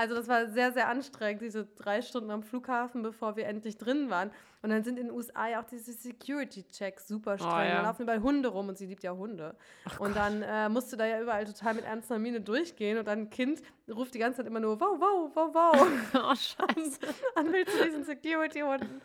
[0.00, 4.08] Also das war sehr, sehr anstrengend, diese drei Stunden am Flughafen, bevor wir endlich drin
[4.08, 4.30] waren.
[4.62, 7.50] Und dann sind in den USA ja auch diese Security-Checks super streng.
[7.50, 7.76] Oh, ja.
[7.76, 9.54] Da laufen überall Hunde rum und sie liebt ja Hunde.
[9.98, 13.30] und dann äh, musste da ja überall total mit ernster Miene durchgehen und dann ein
[13.30, 13.60] Kind
[13.90, 15.88] ruft die ganze Zeit immer nur wow, wow, wow, wow.
[16.14, 16.98] Oh, scheiße.
[17.34, 19.02] an will zu diesen Security-Hunden.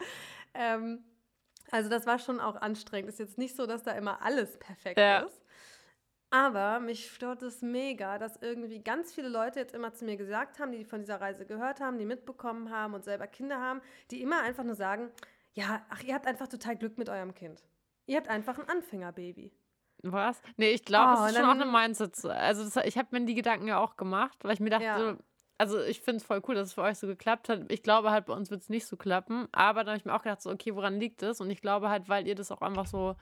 [0.53, 1.03] Ähm,
[1.71, 3.09] also das war schon auch anstrengend.
[3.09, 5.19] Ist jetzt nicht so, dass da immer alles perfekt Ja.
[5.19, 5.41] ist.
[6.35, 10.59] Aber mich stört es mega, dass irgendwie ganz viele Leute jetzt immer zu mir gesagt
[10.59, 13.79] haben, die von dieser Reise gehört haben, die mitbekommen haben und selber Kinder haben,
[14.11, 15.11] die immer einfach nur sagen,
[15.53, 17.63] ja, ach, ihr habt einfach total Glück mit eurem Kind.
[18.05, 19.53] Ihr habt einfach ein Anfängerbaby.
[20.03, 20.41] Was?
[20.57, 22.25] Nee, ich glaube, Oh, es ist schon auch eine Mindset.
[22.25, 24.99] Also das, ich habe mir die Gedanken ja auch gemacht, weil ich mir dachte, Ja.
[24.99, 25.17] so,
[25.57, 27.71] also ich finde es voll cool, dass es für euch so geklappt hat.
[27.71, 29.47] Ich glaube halt, bei uns wird es nicht so klappen.
[29.53, 31.39] Aber dann habe ich mir auch gedacht, so, okay, woran liegt es?
[31.39, 33.15] Und ich glaube halt, weil ihr das auch einfach so,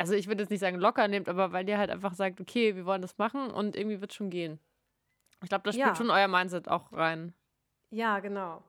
[0.00, 2.76] also ich würde jetzt nicht sagen locker nehmt, aber weil ihr halt einfach sagt, okay,
[2.76, 4.60] wir wollen das machen und irgendwie wird es schon gehen.
[5.42, 5.98] Ich glaube, da spielt Ja.
[5.98, 7.34] schon euer Mindset auch rein.
[7.90, 8.62] Ja, genau.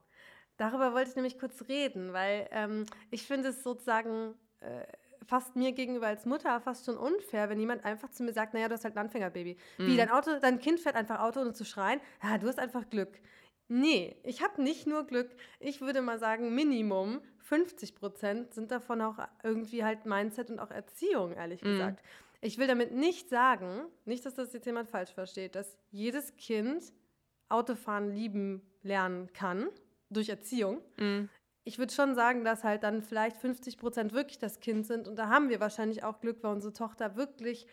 [0.58, 4.86] Darüber wollte ich nämlich kurz reden, weil ähm, ich finde es sozusagen äh,
[5.26, 8.68] fast mir gegenüber als Mutter fast schon unfair, wenn jemand einfach zu mir sagt, naja,
[8.68, 9.58] du hast halt ein Anfängerbaby.
[9.86, 9.98] Wie, Mhm.
[9.98, 12.02] dein Auto, dein Kind fährt einfach Auto, ohne zu schreien?
[12.24, 13.20] Ja, du hast einfach Glück.
[13.68, 15.32] Nee, ich habe nicht nur Glück.
[15.60, 20.72] Ich würde mal sagen, Minimum 50 Prozent sind davon auch irgendwie halt Mindset und auch
[20.72, 21.72] Erziehung, ehrlich Mhm.
[21.74, 22.02] gesagt.
[22.40, 26.94] Ich will damit nicht sagen, nicht, dass das jetzt jemand falsch versteht, dass jedes Kind
[27.50, 29.68] Autofahren lieben lernen kann
[30.10, 30.82] durch Erziehung.
[30.98, 31.28] Mhm.
[31.66, 35.10] Ich würde schon sagen, dass halt dann vielleicht 50 Prozent wirklich das Kind sind.
[35.10, 37.68] Und da haben wir wahrscheinlich auch Glück, weil unsere Tochter wirklich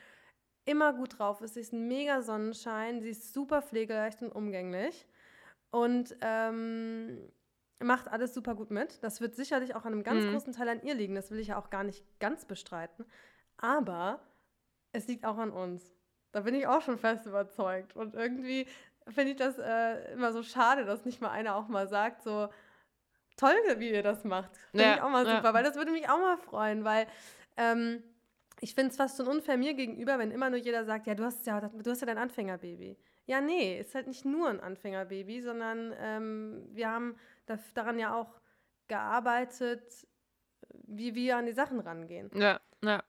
[0.65, 1.55] immer gut drauf ist.
[1.55, 5.07] Sie ist ein mega Sonnenschein, sie ist super pflegeleicht und umgänglich
[5.71, 7.31] und ähm,
[7.81, 9.03] macht alles super gut mit.
[9.05, 10.33] Das wird sicherlich auch an einem ganz Mhm.
[10.33, 11.15] großen Teil an ihr liegen.
[11.15, 13.05] Das will ich ja auch gar nicht ganz bestreiten.
[13.57, 14.21] Aber
[14.93, 15.95] es liegt auch an uns.
[16.33, 17.95] Da bin ich auch schon fest überzeugt.
[17.97, 18.67] Und irgendwie
[19.09, 22.49] finde ich das äh, immer so schade, dass nicht mal einer auch mal sagt, so
[23.37, 24.57] toll, wie ihr das macht.
[24.71, 25.37] Finde Ja, ich auch mal ja.
[25.37, 27.07] super, weil das würde mich auch mal freuen, weil
[27.57, 28.03] ähm,
[28.61, 31.25] ich finde es fast schon unfair mir gegenüber, wenn immer nur jeder sagt, ja, du
[31.25, 32.97] hast ja, du hast ja dein Anfängerbaby.
[33.27, 37.17] Ja, nee, ist halt nicht nur ein Anfängerbaby, sondern ähm, wir haben
[37.75, 38.41] daran ja auch
[38.89, 40.07] gearbeitet,
[40.87, 42.31] wie wir an die Sachen rangehen.
[42.35, 43.03] Ja, ja.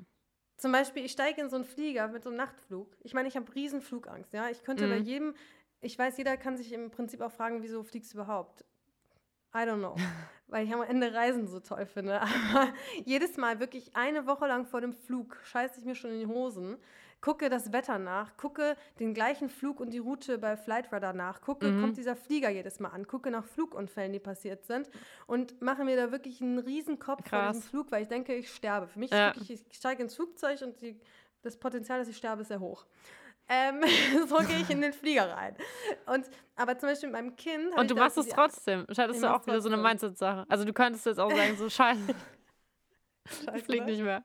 [0.57, 2.95] Zum Beispiel, ich steige in so einen Flieger mit so einem Nachtflug.
[3.01, 4.49] Ich meine, ich habe riesen Flugangst, ja.
[4.49, 5.05] Ich könnte bei Mhm.
[5.05, 5.35] jedem,
[5.81, 8.65] ich weiß, jeder kann sich im Prinzip auch fragen, wieso fliegst du überhaupt?
[9.53, 9.95] I don't know.
[10.47, 12.19] Weil ich am Ende Reisen so toll finde.
[12.21, 12.73] Aber
[13.05, 16.27] jedes Mal wirklich eine Woche lang vor dem Flug scheiße ich mir schon in die
[16.27, 16.77] Hosen,
[17.21, 21.67] gucke das Wetter nach, gucke den gleichen Flug und die Route bei Flightradar nach, gucke,
[21.67, 21.81] mhm.
[21.81, 24.89] kommt dieser Flieger jedes Mal an, gucke nach Flugunfällen, die passiert sind
[25.27, 27.29] und mache mir da wirklich einen riesen Kopf Krass.
[27.29, 28.87] vor diesem Flug, weil ich denke, ich sterbe.
[28.87, 29.29] Für mich ja.
[29.29, 30.99] ist wirklich, ich steige ins Flugzeug und die,
[31.41, 32.85] das Potenzial, dass ich sterbe, ist sehr hoch.
[33.49, 33.83] Ähm,
[34.27, 35.55] so gehe ich in den Flieger rein.
[36.05, 37.75] Und, aber zum Beispiel mit meinem Kind.
[37.75, 38.85] Und du machst es trotzdem.
[38.91, 40.45] Scheintest du auch wieder so eine Mindset-Sache.
[40.47, 42.15] Also du könntest jetzt auch sagen, so scheiße.
[43.25, 43.91] scheiße ich flieg ne?
[43.91, 44.23] nicht mehr.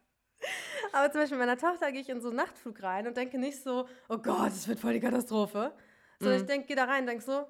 [0.94, 3.37] Aber zum Beispiel mit meiner Tochter gehe ich in so einen Nachtflug rein und denke
[3.37, 5.72] nicht so, oh Gott, das wird voll die Katastrophe.
[6.20, 6.44] Sondern mhm.
[6.44, 7.48] ich denke, gehe da rein und denke so,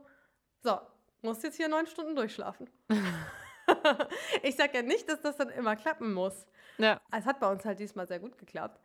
[0.62, 0.78] so,
[1.20, 2.70] musst jetzt hier neun Stunden durchschlafen.
[4.42, 6.46] ich sage ja nicht, dass das dann immer klappen muss.
[6.78, 6.98] Ja.
[7.12, 8.80] Es hat bei uns halt diesmal sehr gut geklappt.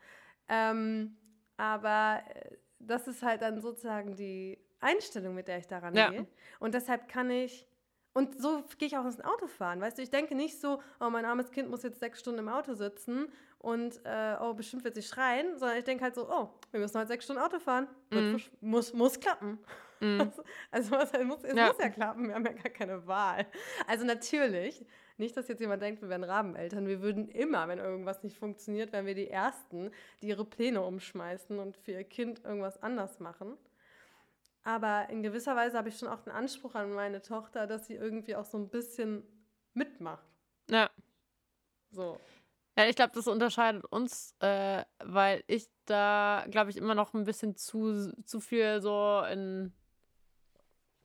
[0.50, 1.15] Ähm,
[1.56, 6.10] aber äh, das ist halt dann sozusagen die Einstellung, mit der ich daran ja.
[6.10, 6.28] gehe.
[6.60, 7.65] Und deshalb kann ich,
[8.12, 11.10] und so gehe ich auch ins Auto fahren, weißt du, ich denke nicht so, oh,
[11.10, 14.95] mein armes Kind muss jetzt sechs Stunden im Auto sitzen und, äh, oh, bestimmt wird
[14.95, 17.88] sie schreien, sondern ich denke halt so, oh, wir müssen heute sechs Stunden Auto fahren,
[18.10, 18.41] mhm.
[18.62, 19.60] muss, muss klappen.
[20.00, 20.32] Mhm.
[20.72, 21.67] Also, also muss, es ja.
[21.67, 23.45] muss ja klappen, wir haben ja gar keine Wahl.
[23.86, 24.86] Also natürlich,
[25.19, 26.88] nicht, dass jetzt jemand denkt, wir wären Rabeneltern.
[26.88, 29.91] Wir würden immer, wenn irgendwas nicht funktioniert, wären wir die Ersten,
[30.22, 33.58] die ihre Pläne umschmeißen und für ihr Kind irgendwas anders machen.
[34.63, 37.95] Aber in gewisser Weise habe ich schon auch den Anspruch an meine Tochter, dass sie
[37.95, 39.24] irgendwie auch so ein bisschen
[39.74, 40.26] mitmacht.
[40.69, 40.89] Ja.
[41.91, 42.17] So.
[42.80, 47.26] Ja, ich glaube, das unterscheidet uns, äh, weil ich da, glaube ich, immer noch ein
[47.26, 49.74] bisschen zu, zu viel so in.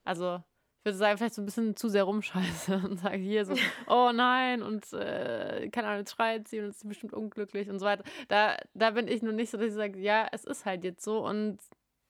[0.05, 0.37] Also,
[0.79, 3.55] ich würde sagen, vielleicht so ein bisschen zu sehr rumscheiße und sage hier so,
[3.87, 7.85] oh nein, und äh, keine Ahnung, jetzt schreit sie und ist bestimmt unglücklich und so
[7.85, 8.05] weiter.
[8.29, 11.03] Da, da bin ich nur nicht so, dass ich sage, ja, es ist halt jetzt
[11.03, 11.59] so und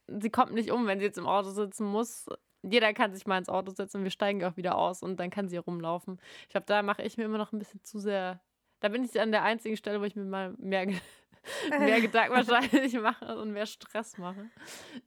[0.08, 2.28] sie kommt nicht um, wenn sie jetzt im Auto sitzen muss.
[2.62, 5.32] Jeder kann sich mal ins Auto setzen und wir steigen auch wieder aus und dann
[5.32, 6.19] kann sie rumlaufen.
[6.43, 8.41] Ich glaube, da mache ich mir immer noch ein bisschen zu sehr.
[8.79, 10.85] Da bin ich an der einzigen Stelle, wo ich mir mal mehr,
[11.69, 14.49] mehr Gedanken wahrscheinlich mache und mehr Stress mache.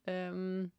[0.07, 0.73] Ähm,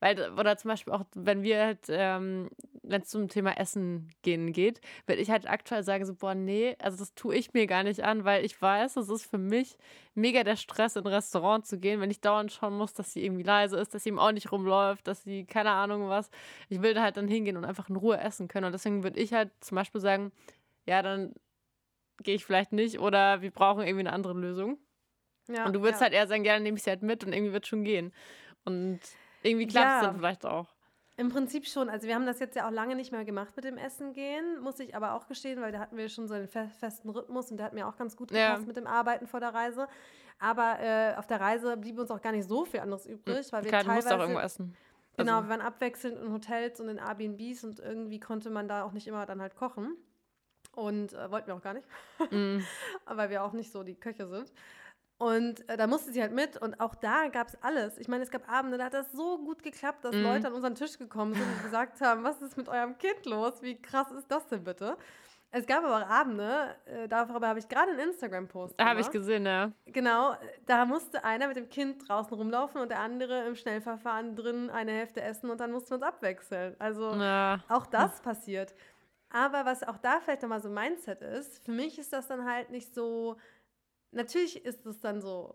[0.00, 2.50] weil, oder zum Beispiel auch, wenn wir halt, ähm,
[2.82, 6.76] wenn es zum Thema Essen gehen geht, würde ich halt aktuell sagen, so, boah, nee,
[6.80, 9.76] also das tue ich mir gar nicht an, weil ich weiß, es ist für mich
[10.14, 13.24] mega der Stress, in ein Restaurant zu gehen, wenn ich dauernd schauen muss, dass sie
[13.24, 16.30] irgendwie leise ist, dass sie ihm auch nicht rumläuft, dass sie, keine Ahnung was.
[16.68, 18.66] Ich will da halt dann hingehen und einfach in Ruhe essen können.
[18.66, 20.32] Und deswegen würde ich halt zum Beispiel sagen,
[20.86, 21.32] ja, dann
[22.22, 24.78] gehe ich vielleicht nicht oder wir brauchen irgendwie eine andere Lösung.
[25.48, 26.06] Ja, und du würdest ja.
[26.06, 28.12] halt eher sagen, ja, nehme ich sie halt mit und irgendwie wird schon gehen.
[28.64, 29.00] Und
[29.42, 30.02] irgendwie klappt es ja.
[30.02, 30.74] dann vielleicht auch.
[31.18, 31.88] Im Prinzip schon.
[31.88, 34.60] Also wir haben das jetzt ja auch lange nicht mehr gemacht mit dem Essen gehen,
[34.60, 37.56] muss ich aber auch gestehen, weil da hatten wir schon so einen festen Rhythmus und
[37.56, 38.66] der hat mir auch ganz gut gepasst ja.
[38.66, 39.88] mit dem Arbeiten vor der Reise.
[40.38, 43.64] Aber äh, auf der Reise blieb uns auch gar nicht so viel anderes übrig, weil
[43.64, 44.08] wir Klar, teilweise...
[44.08, 44.76] Du musst auch irgendwo essen.
[45.16, 45.44] Genau, also.
[45.46, 49.06] wir waren abwechselnd in Hotels und in Airbnbs und irgendwie konnte man da auch nicht
[49.06, 49.96] immer dann halt kochen.
[50.76, 51.88] Und äh, wollten wir auch gar nicht,
[52.30, 52.58] mm.
[53.06, 54.52] weil wir auch nicht so die Köche sind.
[55.18, 57.96] Und äh, da musste sie halt mit und auch da gab es alles.
[57.96, 60.22] Ich meine, es gab Abende, da hat das so gut geklappt, dass mhm.
[60.22, 63.62] Leute an unseren Tisch gekommen sind und gesagt haben, was ist mit eurem Kind los?
[63.62, 64.98] Wie krass ist das denn bitte?
[65.52, 69.46] Es gab aber auch Abende, äh, darüber habe ich gerade einen Instagram-Post Habe ich gesehen,
[69.46, 69.72] ja.
[69.86, 70.34] Genau,
[70.66, 74.92] da musste einer mit dem Kind draußen rumlaufen und der andere im Schnellverfahren drin eine
[74.92, 76.76] Hälfte essen und dann mussten wir uns abwechseln.
[76.78, 77.60] Also ja.
[77.70, 78.74] auch das passiert.
[79.28, 82.70] Aber was auch da vielleicht nochmal so Mindset ist, für mich ist das dann halt
[82.70, 83.36] nicht so
[84.16, 85.54] natürlich ist es dann so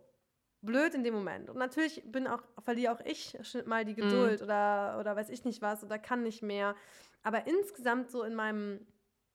[0.62, 1.50] blöd in dem Moment.
[1.50, 3.96] Und natürlich bin auch, verliere auch ich mal die mhm.
[3.96, 4.44] Geduld mm.
[4.44, 6.76] oder, oder weiß ich nicht was oder kann nicht mehr.
[7.24, 8.86] Aber insgesamt so in meinem,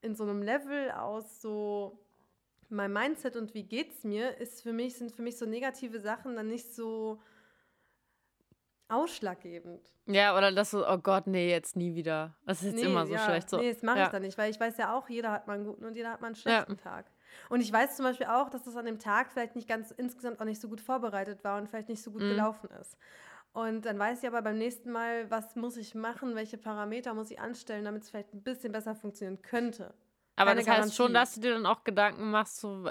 [0.00, 1.98] in so einem Level aus so
[2.68, 6.36] mein Mindset und wie geht's mir, ist für mich, sind für mich so negative Sachen
[6.36, 7.20] dann nicht so
[8.88, 9.92] ausschlaggebend.
[10.06, 12.36] Ja, oder dass du, oh Gott, nee, jetzt nie wieder.
[12.44, 13.50] Das ist jetzt nee, immer so ja, schlecht.
[13.50, 13.58] So.
[13.58, 14.04] Nee, das mache ja.
[14.06, 16.10] ich dann nicht, weil ich weiß ja auch, jeder hat mal einen guten und jeder
[16.10, 16.78] hat mal einen schlechten ja.
[16.78, 17.06] Tag.
[17.48, 20.40] Und ich weiß zum Beispiel auch, dass das an dem Tag vielleicht nicht ganz insgesamt
[20.40, 22.30] auch nicht so gut vorbereitet war und vielleicht nicht so gut mhm.
[22.30, 22.96] gelaufen ist.
[23.52, 27.30] Und dann weiß ich aber beim nächsten Mal, was muss ich machen, welche Parameter muss
[27.30, 29.94] ich anstellen, damit es vielleicht ein bisschen besser funktionieren könnte.
[30.36, 30.96] Aber Keine das heißt Garantie.
[30.96, 32.90] schon, dass du dir dann auch Gedanken machst, so,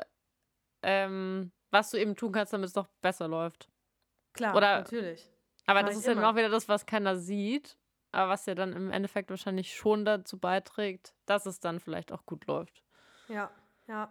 [0.82, 3.70] ähm, was du eben tun kannst, damit es doch besser läuft.
[4.34, 5.30] Klar, Oder, natürlich.
[5.66, 7.78] Aber das ist ja dann auch wieder das, was keiner sieht,
[8.12, 12.26] aber was ja dann im Endeffekt wahrscheinlich schon dazu beiträgt, dass es dann vielleicht auch
[12.26, 12.84] gut läuft.
[13.28, 13.50] Ja,
[13.88, 14.10] ja.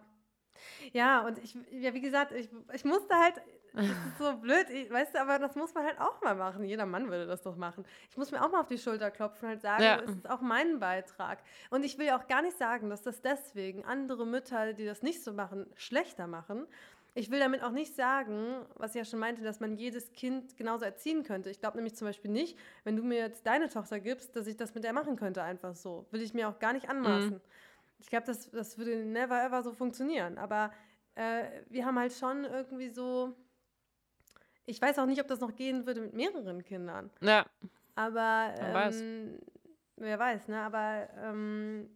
[0.93, 3.41] Ja, und ich, ja, wie gesagt, ich, ich musste halt,
[3.73, 6.63] das ist so blöd, ich, weißt du, aber das muss man halt auch mal machen.
[6.63, 7.85] Jeder Mann würde das doch machen.
[8.09, 9.99] Ich muss mir auch mal auf die Schulter klopfen und halt sagen, ja.
[9.99, 11.39] es ist auch mein Beitrag.
[11.69, 15.23] Und ich will auch gar nicht sagen, dass das deswegen andere Mütter, die das nicht
[15.23, 16.67] so machen, schlechter machen.
[17.17, 20.57] Ich will damit auch nicht sagen, was ich ja schon meinte, dass man jedes Kind
[20.57, 21.49] genauso erziehen könnte.
[21.49, 24.57] Ich glaube nämlich zum Beispiel nicht, wenn du mir jetzt deine Tochter gibst, dass ich
[24.57, 26.05] das mit der machen könnte, einfach so.
[26.11, 27.35] Will ich mir auch gar nicht anmaßen.
[27.35, 27.41] Mhm.
[27.99, 30.37] Ich glaube, das, das würde never ever so funktionieren.
[30.37, 30.73] Aber
[31.15, 33.33] äh, wir haben halt schon irgendwie so.
[34.65, 37.09] Ich weiß auch nicht, ob das noch gehen würde mit mehreren Kindern.
[37.21, 37.45] Ja.
[37.95, 39.03] Aber ähm, weiß.
[39.95, 40.59] wer weiß, ne?
[40.59, 41.89] Aber ähm,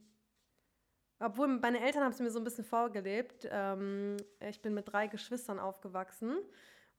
[1.20, 3.48] obwohl meine Eltern haben es mir so ein bisschen vorgelebt.
[3.52, 6.38] Ähm, ich bin mit drei Geschwistern aufgewachsen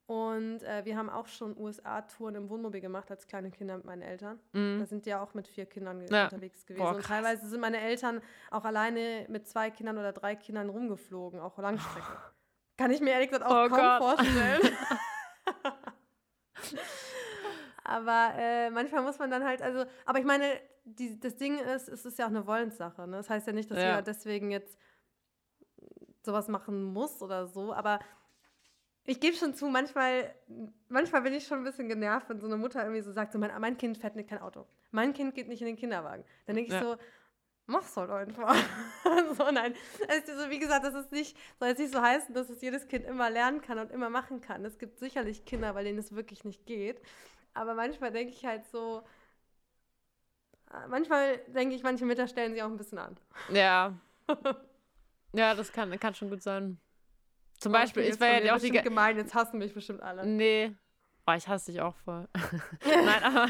[0.07, 4.03] und äh, wir haben auch schon USA-Touren im Wohnmobil gemacht als kleine Kinder mit meinen
[4.03, 4.41] Eltern.
[4.53, 4.81] Mhm.
[4.81, 6.25] Da sind die ja auch mit vier Kindern ja.
[6.25, 6.83] unterwegs gewesen.
[6.83, 11.39] Boah, und teilweise sind meine Eltern auch alleine mit zwei Kindern oder drei Kindern rumgeflogen,
[11.39, 12.09] auch Langstrecke.
[12.11, 12.31] Oh.
[12.77, 14.19] Kann ich mir ehrlich gesagt auch oh kaum Gott.
[14.19, 14.61] vorstellen.
[17.91, 20.45] aber äh, manchmal muss man dann halt, also, aber ich meine,
[20.85, 23.07] die, das Ding ist, es ist ja auch eine Wollenssache.
[23.07, 23.17] Ne?
[23.17, 23.91] Das heißt ja nicht, dass ja.
[23.91, 24.79] jeder deswegen jetzt
[26.23, 27.99] sowas machen muss oder so, aber
[29.05, 30.35] ich gebe schon zu, manchmal,
[30.89, 33.39] manchmal bin ich schon ein bisschen genervt, wenn so eine Mutter irgendwie so sagt, so,
[33.39, 34.67] mein, mein Kind fährt nicht kein Auto.
[34.91, 36.25] Mein Kind geht nicht in den Kinderwagen.
[36.47, 36.83] Dann denke ich ja.
[36.83, 36.97] so,
[37.67, 38.55] mach's halt einfach.
[39.37, 39.75] so, nein.
[40.09, 43.07] Also, wie gesagt, das ist nicht, soll jetzt nicht so heißen, dass es jedes Kind
[43.07, 44.65] immer lernen kann und immer machen kann.
[44.65, 47.01] Es gibt sicherlich Kinder, bei denen es wirklich nicht geht.
[47.55, 49.03] Aber manchmal denke ich halt so,
[50.89, 53.17] manchmal denke ich, manche Mütter stellen sie auch ein bisschen an.
[53.53, 53.95] Ja.
[55.33, 56.79] ja, das kann, kann schon gut sein.
[57.59, 58.71] Zum oh, Beispiel, ich war ja auch die.
[58.71, 60.27] gemein, jetzt hassen mich bestimmt alle.
[60.27, 60.75] Nee.
[61.27, 62.27] Oh, ich hasse dich auch voll.
[62.85, 63.49] Nein, aber,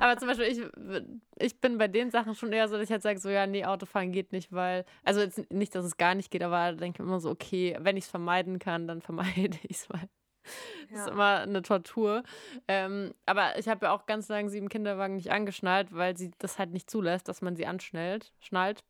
[0.00, 3.02] aber zum Beispiel, ich, ich bin bei den Sachen schon eher so, dass ich halt
[3.02, 6.30] sage, so, ja, nee, Autofahren geht nicht, weil, also jetzt nicht, dass es gar nicht
[6.30, 9.58] geht, aber da denke ich immer so, okay, wenn ich es vermeiden kann, dann vermeide
[9.62, 10.08] ich es, weil
[10.90, 12.22] das ist immer eine Tortur.
[12.68, 16.30] Ähm, aber ich habe ja auch ganz lange sie im Kinderwagen nicht angeschnallt, weil sie
[16.38, 18.32] das halt nicht zulässt, dass man sie anschnallt.
[18.40, 18.84] Schnallt.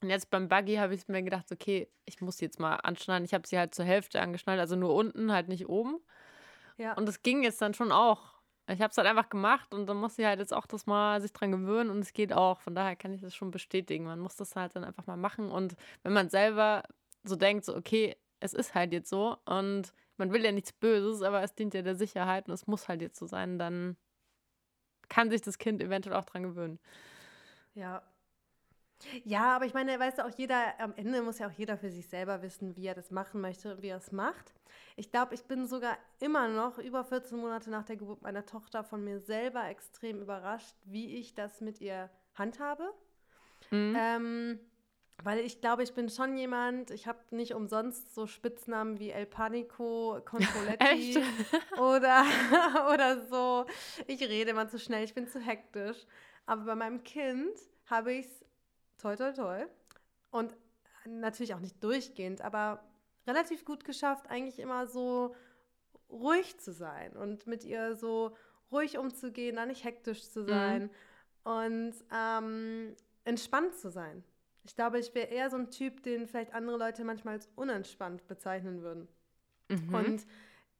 [0.00, 3.24] Und jetzt beim Buggy habe ich mir gedacht, okay, ich muss sie jetzt mal anschnallen.
[3.24, 5.98] Ich habe sie halt zur Hälfte angeschnallt, also nur unten, halt nicht oben.
[6.76, 6.94] Ja.
[6.94, 8.34] Und das ging jetzt dann schon auch.
[8.66, 11.20] Ich habe es halt einfach gemacht und dann muss sie halt jetzt auch das mal
[11.20, 12.60] sich dran gewöhnen und es geht auch.
[12.60, 14.04] Von daher kann ich das schon bestätigen.
[14.04, 15.50] Man muss das halt dann einfach mal machen.
[15.50, 16.82] Und wenn man selber
[17.22, 21.22] so denkt, so, okay, es ist halt jetzt so und man will ja nichts Böses,
[21.22, 23.96] aber es dient ja der Sicherheit und es muss halt jetzt so sein, dann
[25.08, 26.78] kann sich das Kind eventuell auch dran gewöhnen.
[27.74, 28.02] Ja.
[29.24, 31.90] Ja, aber ich meine, weißt du, auch jeder, am Ende muss ja auch jeder für
[31.90, 34.54] sich selber wissen, wie er das machen möchte und wie er es macht.
[34.96, 38.84] Ich glaube, ich bin sogar immer noch über 14 Monate nach der Geburt meiner Tochter
[38.84, 42.94] von mir selber extrem überrascht, wie ich das mit ihr handhabe.
[43.70, 43.96] Mhm.
[43.98, 44.60] Ähm,
[45.22, 49.26] weil ich glaube, ich bin schon jemand, ich habe nicht umsonst so Spitznamen wie El
[49.26, 51.22] Panico, Controletti
[51.78, 52.24] oder,
[52.92, 53.66] oder so.
[54.06, 56.06] Ich rede immer zu schnell, ich bin zu hektisch.
[56.46, 57.52] Aber bei meinem Kind
[57.86, 58.44] habe ich es
[58.98, 59.66] toi toi toi
[60.30, 60.54] und
[61.06, 62.82] natürlich auch nicht durchgehend, aber
[63.26, 65.34] relativ gut geschafft, eigentlich immer so
[66.10, 68.36] ruhig zu sein und mit ihr so
[68.70, 71.50] ruhig umzugehen, da nicht hektisch zu sein mhm.
[71.50, 74.24] und ähm, entspannt zu sein.
[74.64, 78.26] Ich glaube, ich wäre eher so ein Typ, den vielleicht andere Leute manchmal als unentspannt
[78.26, 79.08] bezeichnen würden.
[79.68, 79.94] Mhm.
[79.94, 80.26] Und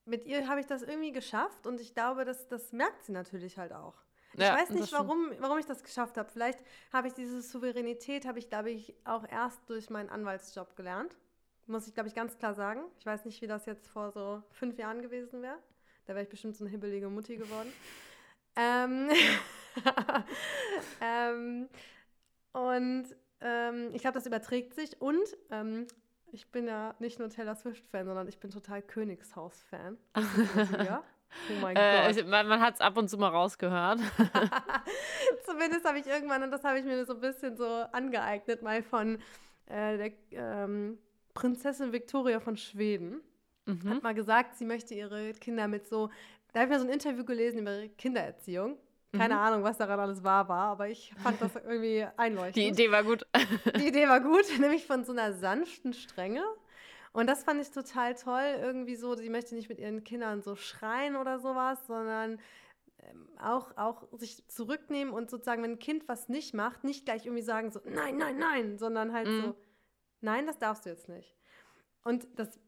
[0.06, 3.58] mit ihr habe ich das irgendwie geschafft und ich glaube, das, das merkt sie natürlich
[3.58, 3.94] halt auch.
[4.34, 6.28] Ich ja, weiß nicht, warum, warum ich das geschafft habe.
[6.30, 6.58] Vielleicht
[6.92, 11.16] habe ich diese Souveränität, habe ich, glaube ich, auch erst durch meinen Anwaltsjob gelernt.
[11.66, 12.82] Muss ich, glaube ich, ganz klar sagen.
[12.98, 15.58] Ich weiß nicht, wie das jetzt vor so fünf Jahren gewesen wäre.
[16.06, 17.72] Da wäre ich bestimmt so eine hibbelige Mutti geworden.
[18.56, 19.08] ähm,
[21.00, 21.68] ähm,
[22.52, 23.06] und
[23.44, 25.00] ähm, ich glaube, das überträgt sich.
[25.00, 25.86] Und ähm,
[26.32, 29.98] ich bin ja nicht nur Taylor Swift-Fan, sondern ich bin total Königshaus-Fan.
[30.84, 31.04] ja?
[31.50, 32.16] Oh mein äh, Gott.
[32.16, 34.00] Ich, man, man hat es ab und zu mal rausgehört.
[35.46, 38.82] Zumindest habe ich irgendwann, und das habe ich mir so ein bisschen so angeeignet, mal
[38.82, 39.18] von
[39.66, 40.98] äh, der ähm,
[41.34, 43.20] Prinzessin Victoria von Schweden.
[43.66, 43.90] Mhm.
[43.90, 46.10] Hat mal gesagt, sie möchte ihre Kinder mit so,
[46.52, 48.78] da habe ich mir so ein Interview gelesen über ihre Kindererziehung.
[49.16, 49.40] Keine mhm.
[49.40, 52.56] Ahnung, was daran alles wahr war, aber ich fand das irgendwie einleuchtend.
[52.56, 53.26] Die Idee war gut.
[53.78, 56.44] Die Idee war gut, nämlich von so einer sanften Strenge.
[57.12, 58.56] Und das fand ich total toll.
[58.60, 62.40] Irgendwie so, sie möchte nicht mit ihren Kindern so schreien oder sowas, sondern
[62.98, 67.26] ähm, auch, auch sich zurücknehmen und sozusagen, wenn ein Kind was nicht macht, nicht gleich
[67.26, 69.40] irgendwie sagen so, nein, nein, nein, sondern halt mhm.
[69.42, 69.56] so,
[70.20, 71.36] nein, das darfst du jetzt nicht.
[72.02, 72.58] Und das,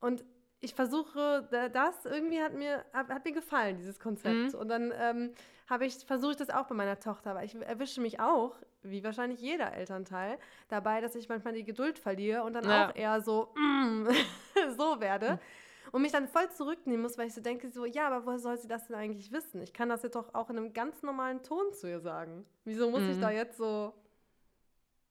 [0.00, 0.24] und
[0.60, 4.52] ich versuche, das irgendwie hat mir, hat mir gefallen, dieses Konzept.
[4.52, 4.58] Mhm.
[4.58, 5.32] Und dann ähm,
[5.68, 9.02] habe ich, versuche ich das auch bei meiner Tochter, aber ich erwische mich auch, wie
[9.02, 10.38] wahrscheinlich jeder Elternteil,
[10.68, 12.88] dabei, dass ich manchmal die Geduld verliere und dann ja.
[12.88, 14.08] auch eher so, mm,
[14.76, 15.32] so werde.
[15.32, 15.38] Mhm.
[15.92, 18.58] Und mich dann voll zurücknehmen muss, weil ich so denke, so, ja, aber woher soll
[18.58, 19.60] sie das denn eigentlich wissen?
[19.62, 22.44] Ich kann das jetzt doch auch in einem ganz normalen Ton zu ihr sagen.
[22.64, 23.10] Wieso muss mhm.
[23.10, 23.94] ich da jetzt so,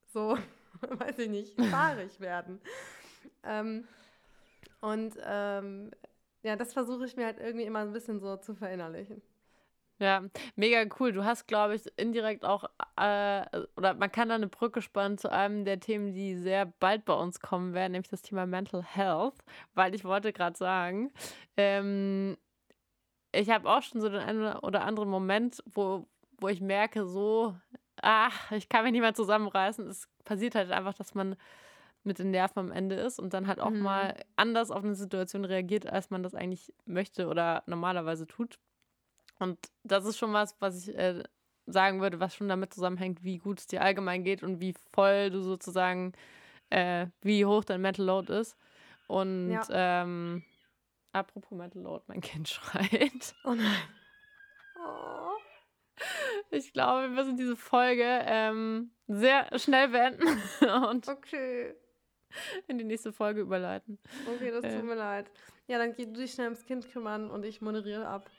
[0.05, 0.37] so,
[0.81, 2.61] weiß ich nicht, fahrig werden?
[3.41, 3.87] Ähm,
[4.81, 5.91] Und ähm,
[6.43, 9.21] ja, das versuche ich mir halt irgendwie immer ein bisschen so zu verinnerlichen.
[9.99, 10.23] Ja,
[10.55, 11.11] mega cool.
[11.11, 12.63] Du hast, glaube ich, indirekt auch,
[12.95, 17.03] äh, oder man kann da eine Brücke spannen zu einem der Themen, die sehr bald
[17.03, 19.35] bei uns kommen werden, nämlich das Thema Mental Health,
[19.73, 21.11] weil ich wollte gerade sagen,
[21.57, 22.37] ähm,
[23.33, 26.07] ich habe auch schon so den einen oder anderen Moment, wo,
[26.39, 27.55] wo ich merke, so,
[28.01, 29.85] ach, ich kann mich nicht mehr zusammenreißen.
[29.87, 31.35] Es passiert halt einfach, dass man
[32.03, 33.81] mit den Nerven am Ende ist und dann halt auch mhm.
[33.81, 38.59] mal anders auf eine Situation reagiert, als man das eigentlich möchte oder normalerweise tut.
[39.39, 41.23] Und das ist schon was, was ich äh,
[41.65, 45.29] sagen würde, was schon damit zusammenhängt, wie gut es dir allgemein geht und wie voll
[45.29, 46.13] du sozusagen,
[46.69, 48.57] äh, wie hoch dein Mental Load ist.
[49.07, 49.63] Und ja.
[49.71, 50.43] ähm,
[51.11, 53.35] apropos Mental Load, mein Kind schreit.
[53.43, 53.81] Oh nein.
[54.77, 55.35] Oh.
[56.51, 60.41] Ich glaube, wir müssen diese Folge ähm, sehr schnell beenden
[61.07, 61.75] okay.
[62.67, 63.99] in die nächste Folge überleiten.
[64.35, 64.83] Okay, das tut äh.
[64.83, 65.31] mir leid.
[65.67, 68.29] Ja, dann geh du dich schnell ums Kind kümmern und ich moderiere ab.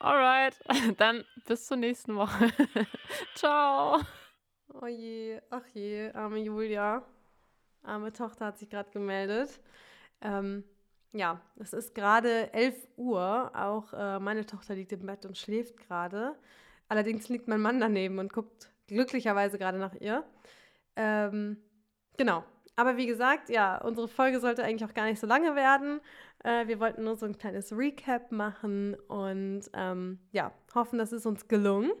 [0.00, 0.58] Alright,
[0.98, 2.50] dann bis zur nächsten Woche.
[3.34, 4.00] Ciao.
[4.72, 7.04] Oh je, ach je, arme Julia.
[7.82, 9.60] Arme Tochter hat sich gerade gemeldet.
[10.20, 10.64] Ähm,
[11.12, 13.50] ja, es ist gerade 11 Uhr.
[13.54, 16.36] Auch äh, meine Tochter liegt im Bett und schläft gerade.
[16.88, 20.24] Allerdings liegt mein Mann daneben und guckt glücklicherweise gerade nach ihr.
[20.96, 21.56] Ähm,
[22.16, 22.44] genau.
[22.80, 26.00] Aber wie gesagt, ja, unsere Folge sollte eigentlich auch gar nicht so lange werden.
[26.42, 31.26] Äh, wir wollten nur so ein kleines Recap machen und ähm, ja, hoffen, das ist
[31.26, 31.92] uns gelungen.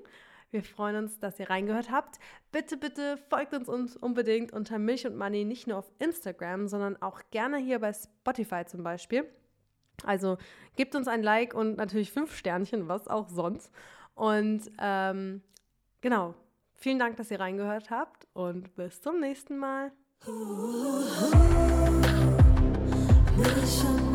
[0.50, 2.18] Wir freuen uns, dass ihr reingehört habt.
[2.50, 6.96] Bitte, bitte folgt uns, uns unbedingt unter Milch und Money nicht nur auf Instagram, sondern
[7.02, 9.28] auch gerne hier bei Spotify zum Beispiel.
[10.04, 10.38] Also
[10.76, 13.70] gebt uns ein Like und natürlich fünf Sternchen, was auch sonst.
[14.14, 15.42] Und ähm,
[16.00, 16.34] genau,
[16.72, 19.92] vielen Dank, dass ihr reingehört habt und bis zum nächsten Mal.
[23.36, 24.09] Milch und